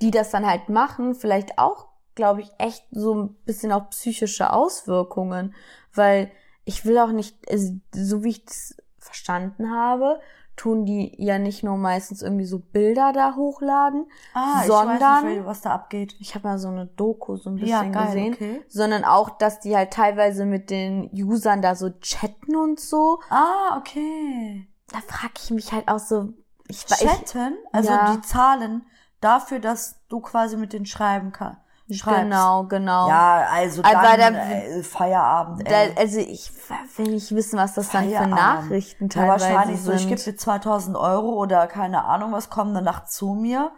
die 0.00 0.10
das 0.10 0.30
dann 0.30 0.46
halt 0.46 0.68
machen, 0.68 1.14
vielleicht 1.14 1.58
auch, 1.58 1.88
glaube 2.14 2.40
ich, 2.42 2.50
echt 2.58 2.84
so 2.90 3.14
ein 3.14 3.34
bisschen 3.44 3.72
auch 3.72 3.90
psychische 3.90 4.52
Auswirkungen. 4.52 5.54
Weil 5.94 6.30
ich 6.64 6.84
will 6.84 6.98
auch 6.98 7.12
nicht, 7.12 7.36
also, 7.50 7.74
so 7.94 8.22
wie 8.24 8.30
ich 8.30 8.44
das 8.44 8.76
verstanden 8.98 9.70
habe, 9.70 10.20
tun 10.56 10.84
die 10.84 11.14
ja 11.16 11.38
nicht 11.38 11.62
nur 11.62 11.78
meistens 11.78 12.20
irgendwie 12.20 12.44
so 12.44 12.58
Bilder 12.58 13.12
da 13.14 13.34
hochladen, 13.34 14.04
ah, 14.34 14.58
ich 14.60 14.66
sondern- 14.66 15.00
weiß 15.00 15.24
nicht, 15.36 15.46
was 15.46 15.62
da 15.62 15.70
abgeht. 15.70 16.16
ich 16.20 16.34
habe 16.34 16.48
mal 16.48 16.58
so 16.58 16.68
eine 16.68 16.84
Doku 16.86 17.36
so 17.36 17.48
ein 17.48 17.54
bisschen 17.54 17.68
Ja, 17.70 17.82
geil, 17.84 18.06
gesehen, 18.08 18.34
okay. 18.34 18.60
sondern 18.68 19.04
auch, 19.04 19.30
dass 19.30 19.60
die 19.60 19.74
halt 19.74 19.92
teilweise 19.92 20.44
mit 20.44 20.68
den 20.68 21.08
Usern 21.14 21.62
da 21.62 21.74
so 21.74 21.88
chatten 22.00 22.56
und 22.56 22.78
so. 22.78 23.20
Ah, 23.30 23.78
okay. 23.78 24.68
Da 24.92 24.98
frage 25.00 25.32
ich 25.42 25.50
mich 25.50 25.72
halt 25.72 25.88
auch 25.88 25.98
so, 25.98 26.34
ich 26.68 26.84
weiß, 26.90 27.00
ich, 27.02 27.08
Chatten, 27.08 27.54
also 27.72 27.90
Ja. 27.90 28.14
die 28.14 28.20
Zahlen 28.20 28.84
dafür, 29.20 29.58
dass 29.60 29.96
du 30.08 30.20
quasi 30.20 30.56
mit 30.56 30.72
denen 30.72 30.86
schreiben 30.86 31.32
kannst. 31.32 31.60
Schreibst. 31.92 32.22
genau, 32.22 32.64
genau. 32.64 33.08
Ja, 33.08 33.48
also 33.50 33.82
Aber 33.82 34.16
dann 34.16 34.34
da- 34.34 34.48
äh, 34.52 34.82
Feierabend. 34.84 35.68
Da, 35.68 35.72
Ey. 35.82 35.94
also 35.96 36.20
ich 36.20 36.48
will 36.96 37.08
nicht 37.14 37.34
wissen, 37.34 37.58
was 37.58 37.74
das 37.74 37.88
dann 37.90 38.04
für 38.04 38.10
Feierabend. 38.10 38.34
Nachrichten 38.36 39.04
Ja, 39.04 39.08
teilweise 39.08 39.46
wahrscheinlich 39.46 39.80
so, 39.82 39.90
ich 39.92 40.00
sind. 40.02 40.08
gebe 40.10 40.20
dir 40.22 40.36
2000 40.36 40.96
Euro 40.96 41.30
oder 41.34 41.66
keine 41.66 42.04
Ahnung 42.04 42.30
was, 42.30 42.48
komm 42.48 42.72
Nacht 42.72 43.10
zu 43.10 43.34
mir 43.34 43.72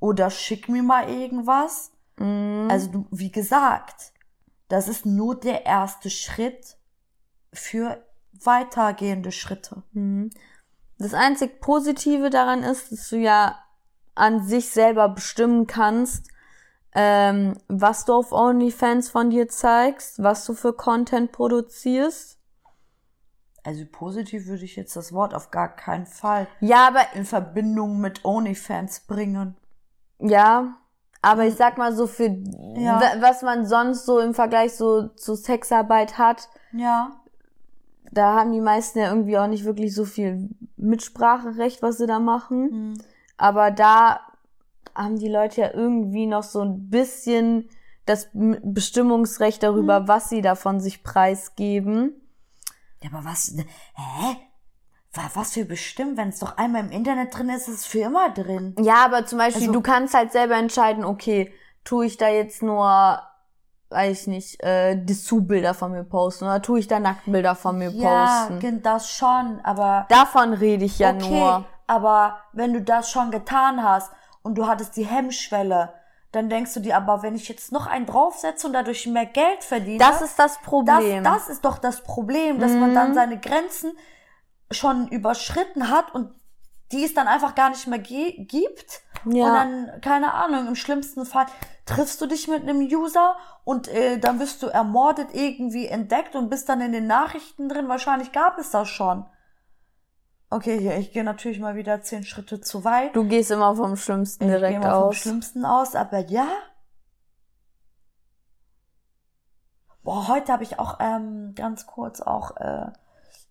oder 0.00 0.30
schick 0.30 0.68
mir 0.68 0.82
mal 0.82 1.08
irgendwas. 1.08 1.92
Mhm. 2.18 2.66
Also 2.72 2.88
du, 2.90 3.06
wie 3.12 3.30
gesagt, 3.30 4.12
das 4.68 4.88
ist 4.88 5.06
nur 5.06 5.38
der 5.38 5.64
erste 5.64 6.10
Schritt 6.10 6.76
für 7.52 8.04
weitergehende 8.42 9.30
Schritte. 9.30 9.82
Mhm. 9.92 10.30
Das 10.98 11.14
einzig 11.14 11.60
Positive 11.60 12.30
daran 12.30 12.64
ist, 12.64 12.90
dass 12.90 13.08
du 13.10 13.16
ja 13.16 13.56
an 14.14 14.44
sich 14.44 14.70
selber 14.70 15.08
bestimmen 15.08 15.66
kannst, 15.66 16.28
ähm, 16.94 17.54
was 17.68 18.04
du 18.04 18.12
auf 18.14 18.32
OnlyFans 18.32 19.08
von 19.10 19.30
dir 19.30 19.48
zeigst, 19.48 20.22
was 20.22 20.44
du 20.44 20.54
für 20.54 20.72
Content 20.72 21.32
produzierst. 21.32 22.38
Also 23.64 23.84
positiv 23.90 24.46
würde 24.46 24.64
ich 24.64 24.76
jetzt 24.76 24.94
das 24.94 25.12
Wort 25.12 25.34
auf 25.34 25.50
gar 25.50 25.74
keinen 25.74 26.06
Fall 26.06 26.46
Ja, 26.60 26.86
aber 26.86 27.00
in 27.14 27.24
Verbindung 27.24 27.98
mit 28.00 28.24
OnlyFans 28.24 29.00
bringen. 29.00 29.56
ja, 30.18 30.76
aber 31.22 31.46
ich 31.46 31.54
sag 31.54 31.78
mal 31.78 31.94
so 31.94 32.06
für 32.06 32.26
Ja. 32.76 33.00
wa- 33.00 33.20
was 33.22 33.40
man 33.42 33.64
sonst 33.66 34.04
so 34.04 34.20
im 34.20 34.34
Vergleich 34.34 34.74
so 34.74 35.08
zu 35.08 35.34
Sexarbeit 35.34 36.18
hat, 36.18 36.48
Ja. 36.72 37.16
da 38.12 38.34
haben 38.34 38.52
die 38.52 38.60
meisten 38.60 38.98
ja 38.98 39.08
irgendwie 39.08 39.38
auch 39.38 39.46
nicht 39.48 39.64
wirklich 39.64 39.94
so 39.94 40.04
viel 40.04 40.50
Mitspracherecht, 40.76 41.80
was 41.82 41.96
sie 41.96 42.06
da 42.06 42.20
machen. 42.20 42.70
Hm. 42.70 42.94
Aber 43.36 43.70
da 43.70 44.20
haben 44.94 45.18
die 45.18 45.28
Leute 45.28 45.60
ja 45.62 45.70
irgendwie 45.74 46.26
noch 46.26 46.42
so 46.44 46.60
ein 46.62 46.88
bisschen 46.90 47.68
das 48.06 48.28
Bestimmungsrecht 48.32 49.62
darüber, 49.62 50.08
was 50.08 50.28
sie 50.28 50.42
da 50.42 50.54
von 50.54 50.78
sich 50.80 51.02
preisgeben. 51.02 52.12
Ja, 53.02 53.10
aber 53.12 53.24
was, 53.24 53.54
hä? 53.56 54.36
Wa- 55.14 55.30
Was 55.34 55.52
für 55.52 55.64
bestimmt, 55.64 56.16
wenn 56.16 56.28
es 56.30 56.38
doch 56.40 56.56
einmal 56.56 56.82
im 56.84 56.90
Internet 56.90 57.36
drin 57.36 57.48
ist, 57.48 57.68
ist 57.68 57.74
es 57.80 57.86
für 57.86 58.00
immer 58.00 58.30
drin. 58.30 58.74
Ja, 58.80 59.04
aber 59.04 59.26
zum 59.26 59.38
Beispiel, 59.38 59.62
Also- 59.62 59.72
du 59.72 59.80
kannst 59.80 60.14
halt 60.14 60.32
selber 60.32 60.56
entscheiden, 60.56 61.04
okay, 61.04 61.52
tue 61.84 62.06
ich 62.06 62.16
da 62.16 62.28
jetzt 62.28 62.62
nur, 62.62 63.20
weiß 63.90 64.22
ich 64.22 64.26
nicht, 64.26 64.62
äh, 64.62 64.96
Dessous-Bilder 64.96 65.72
von 65.74 65.92
mir 65.92 66.04
posten 66.04 66.44
oder 66.44 66.60
tue 66.62 66.80
ich 66.80 66.88
da 66.88 66.98
Nacktbilder 66.98 67.54
von 67.54 67.78
mir 67.78 67.90
Ja, 67.90 68.46
posten. 68.46 68.58
gen- 68.60 68.82
das 68.82 69.10
schon, 69.10 69.60
aber 69.62 70.06
Davon 70.08 70.52
rede 70.52 70.84
ich 70.84 70.98
ja 70.98 71.10
okay, 71.10 71.28
nur. 71.40 71.64
Aber 71.86 72.38
wenn 72.52 72.72
du 72.72 72.82
das 72.82 73.10
schon 73.10 73.30
getan 73.30 73.82
hast 73.82 74.10
und 74.42 74.56
du 74.56 74.66
hattest 74.66 74.96
die 74.96 75.04
Hemmschwelle, 75.06 75.92
dann 76.32 76.48
denkst 76.48 76.74
du 76.74 76.80
dir, 76.80 76.96
aber 76.96 77.22
wenn 77.22 77.36
ich 77.36 77.48
jetzt 77.48 77.70
noch 77.70 77.86
einen 77.86 78.06
draufsetze 78.06 78.66
und 78.66 78.72
dadurch 78.72 79.06
mehr 79.06 79.26
Geld 79.26 79.62
verdiene, 79.62 79.98
Das 79.98 80.20
ist 80.20 80.38
das 80.38 80.54
das, 80.54 80.62
Problem. 80.62 81.22
das 81.22 81.48
ist 81.48 81.64
doch 81.64 81.78
das 81.78 82.02
Problem, 82.02 82.58
dass 82.58 82.72
man 82.72 82.92
dann 82.94 83.10
Mhm. 83.10 83.14
seine 83.14 83.38
Grenzen 83.38 83.92
schon 84.70 85.08
überschritten 85.08 85.90
hat 85.90 86.12
und 86.14 86.32
die 86.92 87.04
es 87.04 87.14
dann 87.14 87.28
einfach 87.28 87.54
gar 87.54 87.70
nicht 87.70 87.86
mehr 87.86 87.98
gibt. 87.98 89.02
Ja. 89.26 89.46
Und 89.46 89.54
dann, 89.54 90.00
keine 90.00 90.34
Ahnung, 90.34 90.66
im 90.68 90.74
schlimmsten 90.76 91.24
Fall 91.24 91.46
triffst 91.86 92.20
du 92.20 92.26
dich 92.26 92.48
mit 92.48 92.62
einem 92.62 92.80
User 92.80 93.36
und 93.64 93.88
äh, 93.88 94.18
dann 94.18 94.38
wirst 94.40 94.62
du 94.62 94.66
ermordet 94.66 95.28
irgendwie 95.32 95.86
entdeckt 95.86 96.34
und 96.34 96.50
bist 96.50 96.68
dann 96.68 96.80
in 96.80 96.92
den 96.92 97.06
Nachrichten 97.06 97.68
drin. 97.68 97.88
Wahrscheinlich 97.88 98.32
gab 98.32 98.58
es 98.58 98.70
das 98.70 98.88
schon. 98.88 99.24
Okay, 100.50 100.78
hier, 100.78 100.96
ich 100.98 101.12
gehe 101.12 101.24
natürlich 101.24 101.58
mal 101.58 101.74
wieder 101.74 102.02
zehn 102.02 102.24
Schritte 102.24 102.60
zu 102.60 102.84
weit. 102.84 103.16
du 103.16 103.24
gehst 103.24 103.50
immer 103.50 103.74
vom 103.74 103.96
Schlimmsten 103.96 104.44
ich 104.44 104.50
gehe 104.50 104.58
direkt 104.58 104.84
vom 104.84 104.92
aus. 104.92 105.16
Schlimmsten 105.16 105.64
aus, 105.64 105.94
aber 105.96 106.20
ja. 106.20 106.46
Boah, 110.02 110.28
heute 110.28 110.52
habe 110.52 110.62
ich 110.62 110.78
auch 110.78 110.98
ähm, 111.00 111.54
ganz 111.54 111.86
kurz 111.86 112.20
auch 112.20 112.56
äh, 112.58 112.92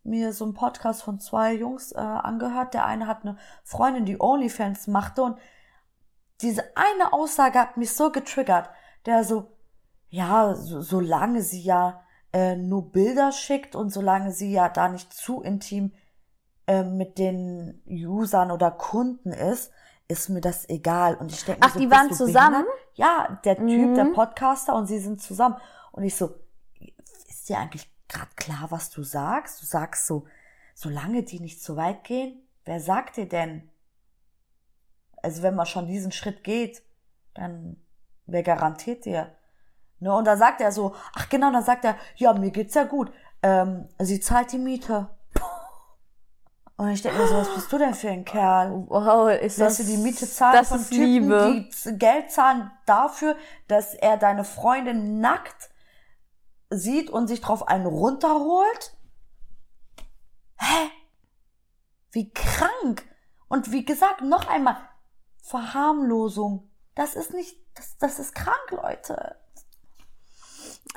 mir 0.03 0.33
so 0.33 0.45
einen 0.45 0.53
Podcast 0.53 1.03
von 1.03 1.19
zwei 1.19 1.53
Jungs 1.53 1.91
äh, 1.93 1.97
angehört. 1.97 2.73
Der 2.73 2.85
eine 2.85 3.07
hat 3.07 3.23
eine 3.23 3.37
Freundin, 3.63 4.05
die 4.05 4.21
OnlyFans 4.21 4.87
machte 4.87 5.23
und 5.23 5.39
diese 6.41 6.63
eine 6.75 7.11
Aussage 7.13 7.59
hat 7.59 7.77
mich 7.77 7.93
so 7.93 8.11
getriggert. 8.11 8.69
Der 9.05 9.23
so, 9.23 9.51
ja, 10.09 10.53
so, 10.55 10.81
solange 10.81 11.41
sie 11.41 11.61
ja 11.61 12.03
äh, 12.33 12.55
nur 12.55 12.91
Bilder 12.91 13.31
schickt 13.31 13.75
und 13.75 13.89
solange 13.89 14.31
sie 14.31 14.51
ja 14.51 14.69
da 14.69 14.89
nicht 14.89 15.11
zu 15.11 15.41
intim 15.41 15.93
äh, 16.67 16.83
mit 16.83 17.17
den 17.17 17.81
Usern 17.85 18.51
oder 18.51 18.71
Kunden 18.71 19.31
ist, 19.31 19.71
ist 20.07 20.29
mir 20.29 20.41
das 20.41 20.67
egal. 20.69 21.15
Und 21.15 21.31
ich 21.31 21.43
denke, 21.45 21.61
Ach, 21.63 21.73
so, 21.73 21.79
die 21.79 21.89
waren 21.91 22.11
zusammen? 22.11 22.63
behindert? 22.63 22.73
Ja, 22.95 23.39
der 23.45 23.55
Typ, 23.57 23.89
Mhm. 23.89 23.95
der 23.95 24.05
Podcaster 24.05 24.75
und 24.75 24.85
sie 24.87 24.99
sind 24.99 25.21
zusammen. 25.21 25.55
Und 25.91 26.03
ich 26.03 26.15
so, 26.15 26.35
ist 27.29 27.49
dir 27.49 27.57
eigentlich 27.57 27.89
gerade 28.07 28.31
klar, 28.35 28.67
was 28.69 28.89
du 28.89 29.03
sagst? 29.03 29.61
Du 29.61 29.65
sagst 29.65 30.05
so, 30.07 30.25
solange 30.75 31.23
die 31.23 31.39
nicht 31.39 31.61
zu 31.63 31.75
weit 31.75 32.03
gehen, 32.03 32.47
wer 32.65 32.79
sagt 32.79 33.17
dir 33.17 33.27
denn? 33.27 33.69
Also 35.21 35.41
wenn 35.41 35.55
man 35.55 35.65
schon 35.65 35.87
diesen 35.87 36.11
Schritt 36.11 36.43
geht, 36.43 36.83
dann 37.33 37.77
wer 38.25 38.43
garantiert 38.43 39.05
dir? 39.05 39.35
Ne? 39.99 40.13
Und 40.13 40.25
da 40.25 40.37
sagt 40.37 40.61
er 40.61 40.71
so, 40.71 40.95
ach 41.13 41.29
genau, 41.29 41.51
dann 41.51 41.63
sagt 41.63 41.85
er, 41.85 41.95
ja, 42.15 42.33
mir 42.33 42.51
geht's 42.51 42.73
ja 42.75 42.83
gut. 42.83 43.11
Ähm, 43.41 43.87
sie 43.99 44.19
zahlt 44.19 44.51
die 44.51 44.57
Miete. 44.57 45.09
Und 46.83 46.89
ich 46.89 47.01
denke 47.01 47.17
mir 47.17 47.27
so, 47.29 47.35
was 47.35 47.55
bist 47.55 47.71
du 47.71 47.77
denn 47.77 47.93
für 47.93 48.09
ein 48.09 48.25
Kerl? 48.25 48.83
Wow, 48.89 49.29
ist 49.29 49.57
Lässt 49.57 49.79
das, 49.79 49.85
du 49.87 49.93
die 49.93 49.95
Miete 49.95 50.29
zahlen 50.29 50.57
das 50.57 50.67
von 50.67 50.81
ist 50.81 50.89
Typen, 50.89 51.05
Liebe. 51.05 51.69
die 51.85 51.97
Geld 51.97 52.29
zahlen 52.29 52.71
dafür, 52.85 53.37
dass 53.69 53.93
er 53.93 54.17
deine 54.17 54.43
Freundin 54.43 55.21
nackt 55.21 55.69
sieht 56.69 57.09
und 57.09 57.27
sich 57.27 57.39
drauf 57.39 57.69
einen 57.69 57.85
runterholt? 57.85 58.97
Hä? 60.57 60.89
Wie 62.11 62.33
krank! 62.33 63.05
Und 63.47 63.71
wie 63.71 63.85
gesagt, 63.85 64.21
noch 64.21 64.49
einmal, 64.49 64.75
Verharmlosung. 65.41 66.69
Das 66.95 67.15
ist 67.15 67.33
nicht, 67.33 67.55
das, 67.75 67.97
das 67.97 68.19
ist 68.19 68.35
krank, 68.35 68.71
Leute. 68.71 69.37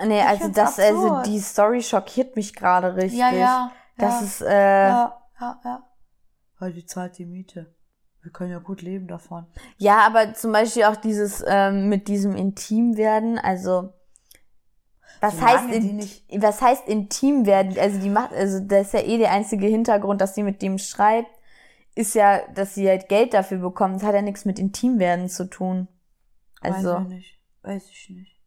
Nee, 0.05 0.19
Ich 0.19 0.27
also 0.27 0.49
das, 0.49 0.81
also 0.81 1.07
absurd. 1.07 1.27
die 1.27 1.39
Story 1.39 1.81
schockiert 1.81 2.35
mich 2.35 2.57
gerade 2.57 2.97
richtig. 2.97 3.21
Ja, 3.21 3.31
ja. 3.31 3.73
Das 3.99 4.15
ja, 4.21 4.27
ist, 4.27 4.41
äh, 4.41 4.89
ja. 4.89 5.23
Ja, 5.41 5.61
ja, 5.65 5.71
ja. 5.71 5.91
Weil 6.59 6.73
die 6.73 6.87
zahlt 6.87 7.19
die 7.19 7.27
Miete. 7.27 7.75
Wir 8.23 8.33
können 8.33 8.51
ja 8.51 8.59
gut 8.59 8.83
leben 8.83 9.07
davon. 9.07 9.47
aber 10.01 10.35
zum 10.35 10.51
Beispiel 10.53 10.85
auch 10.85 10.97
dieses 10.97 11.45
ähm, 11.47 11.89
mit 11.89 12.09
diesem 12.09 12.35
intim 12.35 12.97
werden, 12.97 13.39
also 13.39 13.93
was 15.21 15.37
Solange 15.39 15.69
heißt, 15.71 16.19
in, 16.29 16.43
was 16.43 16.61
heißt 16.61 16.89
intim 16.89 17.47
werden? 17.47 17.79
Also 17.79 18.01
die 18.01 18.11
macht, 18.11 18.33
also 18.33 18.61
das 18.61 18.89
ist 18.89 18.93
ja 18.95 19.01
eh 19.01 19.19
der 19.19 19.31
einzige 19.33 19.67
Hintergrund, 19.67 20.21
dass 20.21 20.35
sie 20.35 20.43
mit 20.43 20.61
dem 20.61 20.79
schreibt, 20.79 21.31
ist 21.95 22.15
ja, 22.15 22.41
dass 22.53 22.75
sie 22.75 22.89
halt 22.89 23.09
Geld 23.09 23.33
dafür 23.33 23.59
bekommt. 23.59 23.97
Das 23.97 24.03
hat 24.03 24.15
ja 24.15 24.23
nichts 24.23 24.45
mit 24.45 24.59
intim 24.59 24.99
werden 24.99 25.29
zu 25.29 25.49
tun. 25.49 25.89
Also 26.61 26.95
Weiß 26.95 27.03
ich 27.03 27.09
nicht. 27.09 27.41
Weiß 27.63 27.89
ich 27.91 28.11
nicht. 28.11 28.41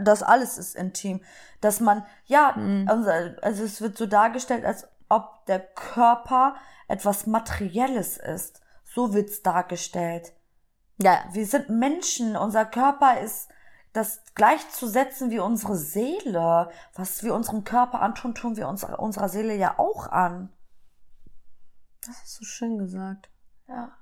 Das 0.00 0.22
alles 0.22 0.56
ist 0.58 0.76
intim. 0.76 1.20
Dass 1.60 1.80
man, 1.80 2.04
ja, 2.26 2.54
Mhm. 2.56 2.88
also, 2.88 3.10
also 3.42 3.64
es 3.64 3.80
wird 3.80 3.96
so 3.96 4.06
dargestellt, 4.06 4.64
als 4.64 4.88
ob 5.10 5.44
der 5.46 5.60
Körper 5.60 6.54
etwas 6.88 7.26
Materielles 7.26 8.16
ist. 8.16 8.62
So 8.84 9.12
wird's 9.12 9.42
dargestellt. 9.42 10.32
ja, 10.98 11.22
Wir 11.32 11.46
sind 11.46 11.68
Menschen. 11.68 12.36
Unser 12.36 12.64
Körper 12.64 13.20
ist 13.20 13.50
das 13.92 14.22
gleichzusetzen 14.34 15.30
wie 15.30 15.40
unsere 15.40 15.76
Seele. 15.76 16.70
Was 16.94 17.22
wir 17.22 17.34
unserem 17.34 17.64
Körper 17.64 18.00
antun, 18.00 18.34
tun 18.34 18.56
wir 18.56 18.68
unserer, 18.68 18.98
unserer 18.98 19.28
Seele 19.28 19.54
ja 19.54 19.78
auch 19.78 20.06
an. 20.08 20.50
das 22.06 22.22
hast 22.22 22.40
du 22.40 22.44
schön 22.44 22.78
gesagt. 22.78 23.30
Ja, 23.68 23.92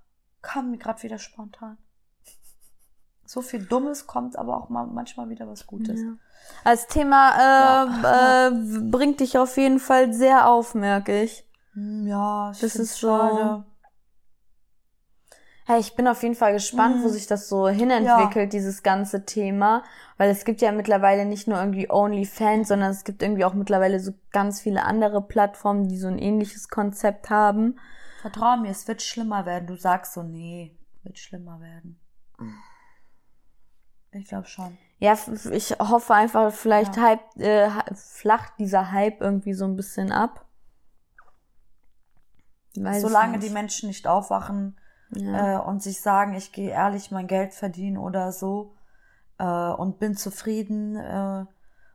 kam 0.41 0.71
mir 0.71 0.79
gerade 0.79 1.03
wieder 1.03 1.19
spontan. 1.19 1.79
So 3.29 3.43
viel 3.43 3.63
Dummes 3.67 4.07
kommt 4.07 4.39
aber 4.39 4.57
auch 4.57 4.71
mal 4.71 4.87
manchmal 4.87 5.29
wieder 5.29 5.47
was 5.47 5.67
Gutes. 5.67 6.01
Ja. 6.01 6.15
Das 6.65 6.87
Thema 6.87 7.85
äh, 7.85 8.49
äh, 8.49 8.91
bringt 8.91 9.21
dich 9.21 9.37
auf 9.37 9.59
jeden 9.59 9.81
Fall 9.81 10.15
sehr 10.15 10.49
auf, 10.49 10.75
merke 10.75 11.23
ich. 11.23 11.47
Hm, 11.75 12.07
Ja, 12.07 12.51
ich 12.53 12.61
Das 12.61 12.75
ist 12.77 12.97
so- 12.97 13.65
Hey, 15.67 15.81
ich 15.81 15.95
bin 15.95 16.09
auf 16.09 16.23
jeden 16.23 16.35
Fall 16.37 16.55
gespannt, 16.55 17.03
wo 17.03 17.09
Mhm. 17.09 17.13
sich 17.13 17.27
das 17.27 17.51
so 17.51 17.69
hinentwickelt, 17.69 18.55
dieses 18.55 18.83
ganze 18.83 19.27
Thema. 19.27 19.83
Weil 20.17 20.31
es 20.31 20.47
gibt 20.47 20.63
ja 20.63 20.73
mittlerweile 20.73 21.27
nicht 21.27 21.47
nur 21.47 21.59
irgendwie 21.59 21.91
OnlyFans, 21.91 22.69
sondern 22.69 22.91
es 22.93 23.05
gibt 23.05 23.23
irgendwie 23.23 23.45
auch 23.45 23.53
mittlerweile 23.53 24.01
so 24.01 24.15
ganz 24.33 24.63
viele 24.63 24.85
andere 24.85 25.21
Plattformen, 25.21 25.87
die 25.87 25.99
so 25.99 26.09
ein 26.09 26.19
ähnliches 26.19 26.71
Konzept 26.71 27.29
haben. 27.29 27.79
Vertrau 28.23 28.57
mir, 28.57 28.71
es 28.71 28.89
wird 28.89 29.03
schlimmer 29.03 29.45
werden. 29.45 29.67
Du 29.67 29.77
sagst 29.77 30.15
so, 30.15 30.23
nee, 30.23 30.75
wird 31.03 31.19
schlimmer 31.19 31.61
werden. 31.61 32.01
Ich 34.13 34.27
glaube 34.27 34.47
schon. 34.47 34.77
Ja, 34.99 35.17
ich 35.53 35.71
hoffe 35.79 36.15
einfach, 36.15 36.53
vielleicht 36.53 36.97
Ja. 36.97 37.03
hype, 37.03 37.37
äh, 37.41 37.71
flacht 37.95 38.55
dieser 38.59 38.91
Hype 38.91 39.21
irgendwie 39.21 39.55
so 39.55 39.65
ein 39.65 39.77
bisschen 39.77 40.11
ab. 40.11 40.45
Weiß 42.75 43.03
Solange 43.03 43.39
die 43.39 43.51
Menschen 43.51 43.89
nicht 43.89 44.07
aufwachen 44.07 44.77
ja. 45.11 45.57
äh, 45.57 45.61
und 45.61 45.83
sich 45.83 46.01
sagen, 46.01 46.35
ich 46.35 46.53
gehe 46.53 46.71
ehrlich 46.71 47.11
mein 47.11 47.27
Geld 47.27 47.55
verdienen 47.55 47.97
oder 47.97 48.33
so 48.33 48.75
äh, 49.39 49.45
und 49.45 49.99
bin 49.99 50.17
zufrieden 50.17 50.97
äh, 50.97 51.45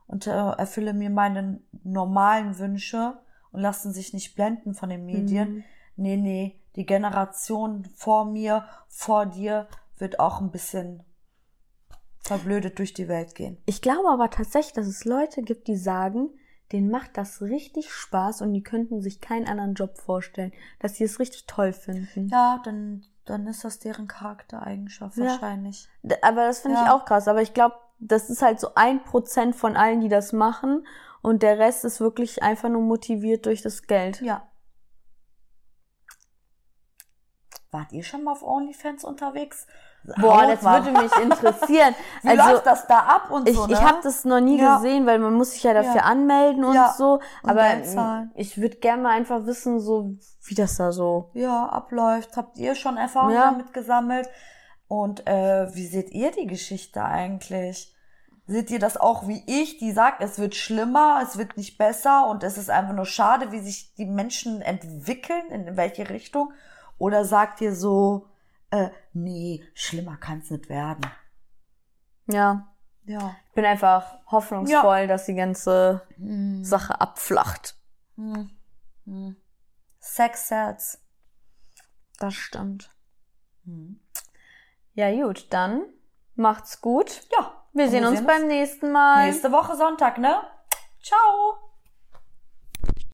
und 0.06 0.26
äh, 0.26 0.30
erfülle 0.30 0.92
mir 0.92 1.10
meine 1.10 1.60
normalen 1.82 2.58
Wünsche 2.58 3.18
und 3.52 3.60
lassen 3.60 3.92
sich 3.92 4.12
nicht 4.12 4.34
blenden 4.34 4.74
von 4.74 4.88
den 4.88 5.04
Medien. 5.06 5.56
Mhm. 5.56 5.64
Nee, 5.96 6.16
nee, 6.16 6.60
die 6.76 6.86
Generation 6.86 7.84
vor 7.94 8.24
mir, 8.24 8.64
vor 8.88 9.26
dir 9.26 9.68
wird 9.96 10.18
auch 10.18 10.40
ein 10.40 10.50
bisschen 10.50 11.02
verblödet 12.24 12.78
durch 12.78 12.94
die 12.94 13.08
Welt 13.08 13.34
gehen. 13.34 13.58
Ich 13.66 13.82
glaube 13.82 14.08
aber 14.08 14.30
tatsächlich, 14.30 14.72
dass 14.72 14.86
es 14.86 15.04
Leute 15.04 15.42
gibt, 15.42 15.68
die 15.68 15.76
sagen, 15.76 16.30
denen 16.72 16.90
macht 16.90 17.16
das 17.16 17.42
richtig 17.42 17.92
Spaß 17.92 18.40
und 18.40 18.52
die 18.54 18.62
könnten 18.62 19.00
sich 19.02 19.20
keinen 19.20 19.46
anderen 19.46 19.74
Job 19.74 19.98
vorstellen, 19.98 20.52
dass 20.80 20.96
sie 20.96 21.04
es 21.04 21.20
richtig 21.20 21.46
toll 21.46 21.72
finden. 21.72 22.28
Ja, 22.28 22.60
dann, 22.64 23.04
dann 23.26 23.46
ist 23.46 23.64
das 23.64 23.78
deren 23.78 24.08
Charaktereigenschaft 24.08 25.16
Ja. 25.16 25.26
wahrscheinlich. 25.26 25.88
Aber 26.22 26.46
das 26.46 26.60
finde 26.60 26.78
ich 26.78 26.86
Ja. 26.86 26.96
auch 26.96 27.04
krass. 27.04 27.28
Aber 27.28 27.42
ich 27.42 27.52
glaube, 27.52 27.76
das 27.98 28.30
ist 28.30 28.42
halt 28.42 28.58
so 28.58 28.74
ein 28.74 29.04
Prozent 29.04 29.54
von 29.54 29.76
allen, 29.76 30.00
die 30.00 30.08
das 30.08 30.32
machen 30.32 30.86
und 31.22 31.42
der 31.42 31.58
Rest 31.58 31.84
ist 31.84 32.00
wirklich 32.00 32.42
einfach 32.42 32.70
nur 32.70 32.82
motiviert 32.82 33.46
durch 33.46 33.60
das 33.62 33.82
Geld. 33.82 34.20
Ja. 34.22 34.48
Wart 37.70 37.92
ihr 37.92 38.02
schon 38.04 38.24
mal 38.24 38.32
auf 38.32 38.42
OnlyFans 38.42 39.04
unterwegs? 39.04 39.66
Boah, 40.20 40.46
das 40.46 40.62
würde 40.62 40.90
mich 40.92 41.16
interessieren. 41.16 41.94
Wie 42.22 42.28
also 42.28 42.50
läuft 42.52 42.66
das 42.66 42.86
da 42.86 42.98
ab 42.98 43.30
und 43.30 43.48
ich, 43.48 43.56
so, 43.56 43.66
ne? 43.66 43.72
ich 43.72 43.82
habe 43.82 43.98
das 44.02 44.24
noch 44.24 44.40
nie 44.40 44.58
Ja. 44.58 44.76
gesehen, 44.76 45.06
weil 45.06 45.18
man 45.18 45.32
muss 45.34 45.52
sich 45.52 45.62
ja 45.62 45.72
dafür 45.72 45.96
Ja. 45.96 46.02
anmelden 46.02 46.64
und 46.64 46.74
Ja. 46.74 46.94
so. 46.96 47.20
Und 47.42 47.50
Aber 47.50 47.82
zahlen. 47.84 48.30
ich 48.34 48.60
würde 48.60 48.76
gerne 48.76 49.02
mal 49.02 49.10
einfach 49.10 49.46
wissen, 49.46 49.80
so 49.80 50.10
wie 50.44 50.54
das 50.54 50.76
da 50.76 50.92
so. 50.92 51.30
ja, 51.32 51.66
abläuft. 51.66 52.36
Habt 52.36 52.58
ihr 52.58 52.74
schon 52.74 52.96
Erfahrungen 52.98 53.34
damit 53.34 53.72
gesammelt? 53.72 54.28
Und 54.88 55.26
äh, 55.26 55.74
wie 55.74 55.86
seht 55.86 56.10
ihr 56.10 56.30
die 56.30 56.46
Geschichte 56.46 57.02
eigentlich? 57.02 57.90
Seht 58.46 58.70
ihr 58.70 58.78
das 58.78 58.98
auch 58.98 59.26
wie 59.26 59.42
ich, 59.46 59.78
die 59.78 59.92
sagt, 59.92 60.22
es 60.22 60.38
wird 60.38 60.54
schlimmer, 60.54 61.20
es 61.22 61.38
wird 61.38 61.56
nicht 61.56 61.78
besser 61.78 62.26
und 62.28 62.44
es 62.44 62.58
ist 62.58 62.68
einfach 62.68 62.92
nur 62.92 63.06
schade, 63.06 63.52
wie 63.52 63.60
sich 63.60 63.94
die 63.94 64.04
Menschen 64.04 64.60
entwickeln, 64.60 65.46
in 65.50 65.78
welche 65.78 66.10
Richtung? 66.10 66.52
Oder 66.98 67.24
sagt 67.24 67.62
ihr 67.62 67.74
so, 67.74 68.26
äh, 68.74 68.90
nee, 69.12 69.64
schlimmer 69.74 70.16
kann 70.16 70.40
es 70.40 70.50
nicht 70.50 70.68
werden? 70.68 71.06
Ja. 72.26 72.74
Ja. 73.04 73.36
Ich 73.48 73.54
bin 73.54 73.64
einfach 73.64 74.18
hoffnungsvoll, 74.26 75.06
dass 75.06 75.26
die 75.26 75.34
ganze 75.34 76.06
Sache 76.62 77.00
abflacht. 77.00 77.76
Hm. 78.16 78.50
Hm. 79.04 79.36
Sex 80.00 80.48
sells. 80.48 81.02
Das 82.18 82.34
stimmt. 82.34 82.90
Hm. 83.64 84.00
Ja, 84.94 85.10
gut, 85.12 85.52
dann 85.52 85.82
macht's 86.34 86.80
gut. 86.80 87.22
Ja. 87.36 87.64
Wir 87.72 87.86
Und 87.86 87.90
sehen 87.90 88.06
uns 88.06 88.24
beim 88.24 88.46
nächsten 88.46 88.92
Mal. 88.92 89.26
nächste 89.26 89.52
Woche 89.52 89.76
Sonntag, 89.76 90.18
ne? 90.18 90.42
Ciao. 91.02 91.63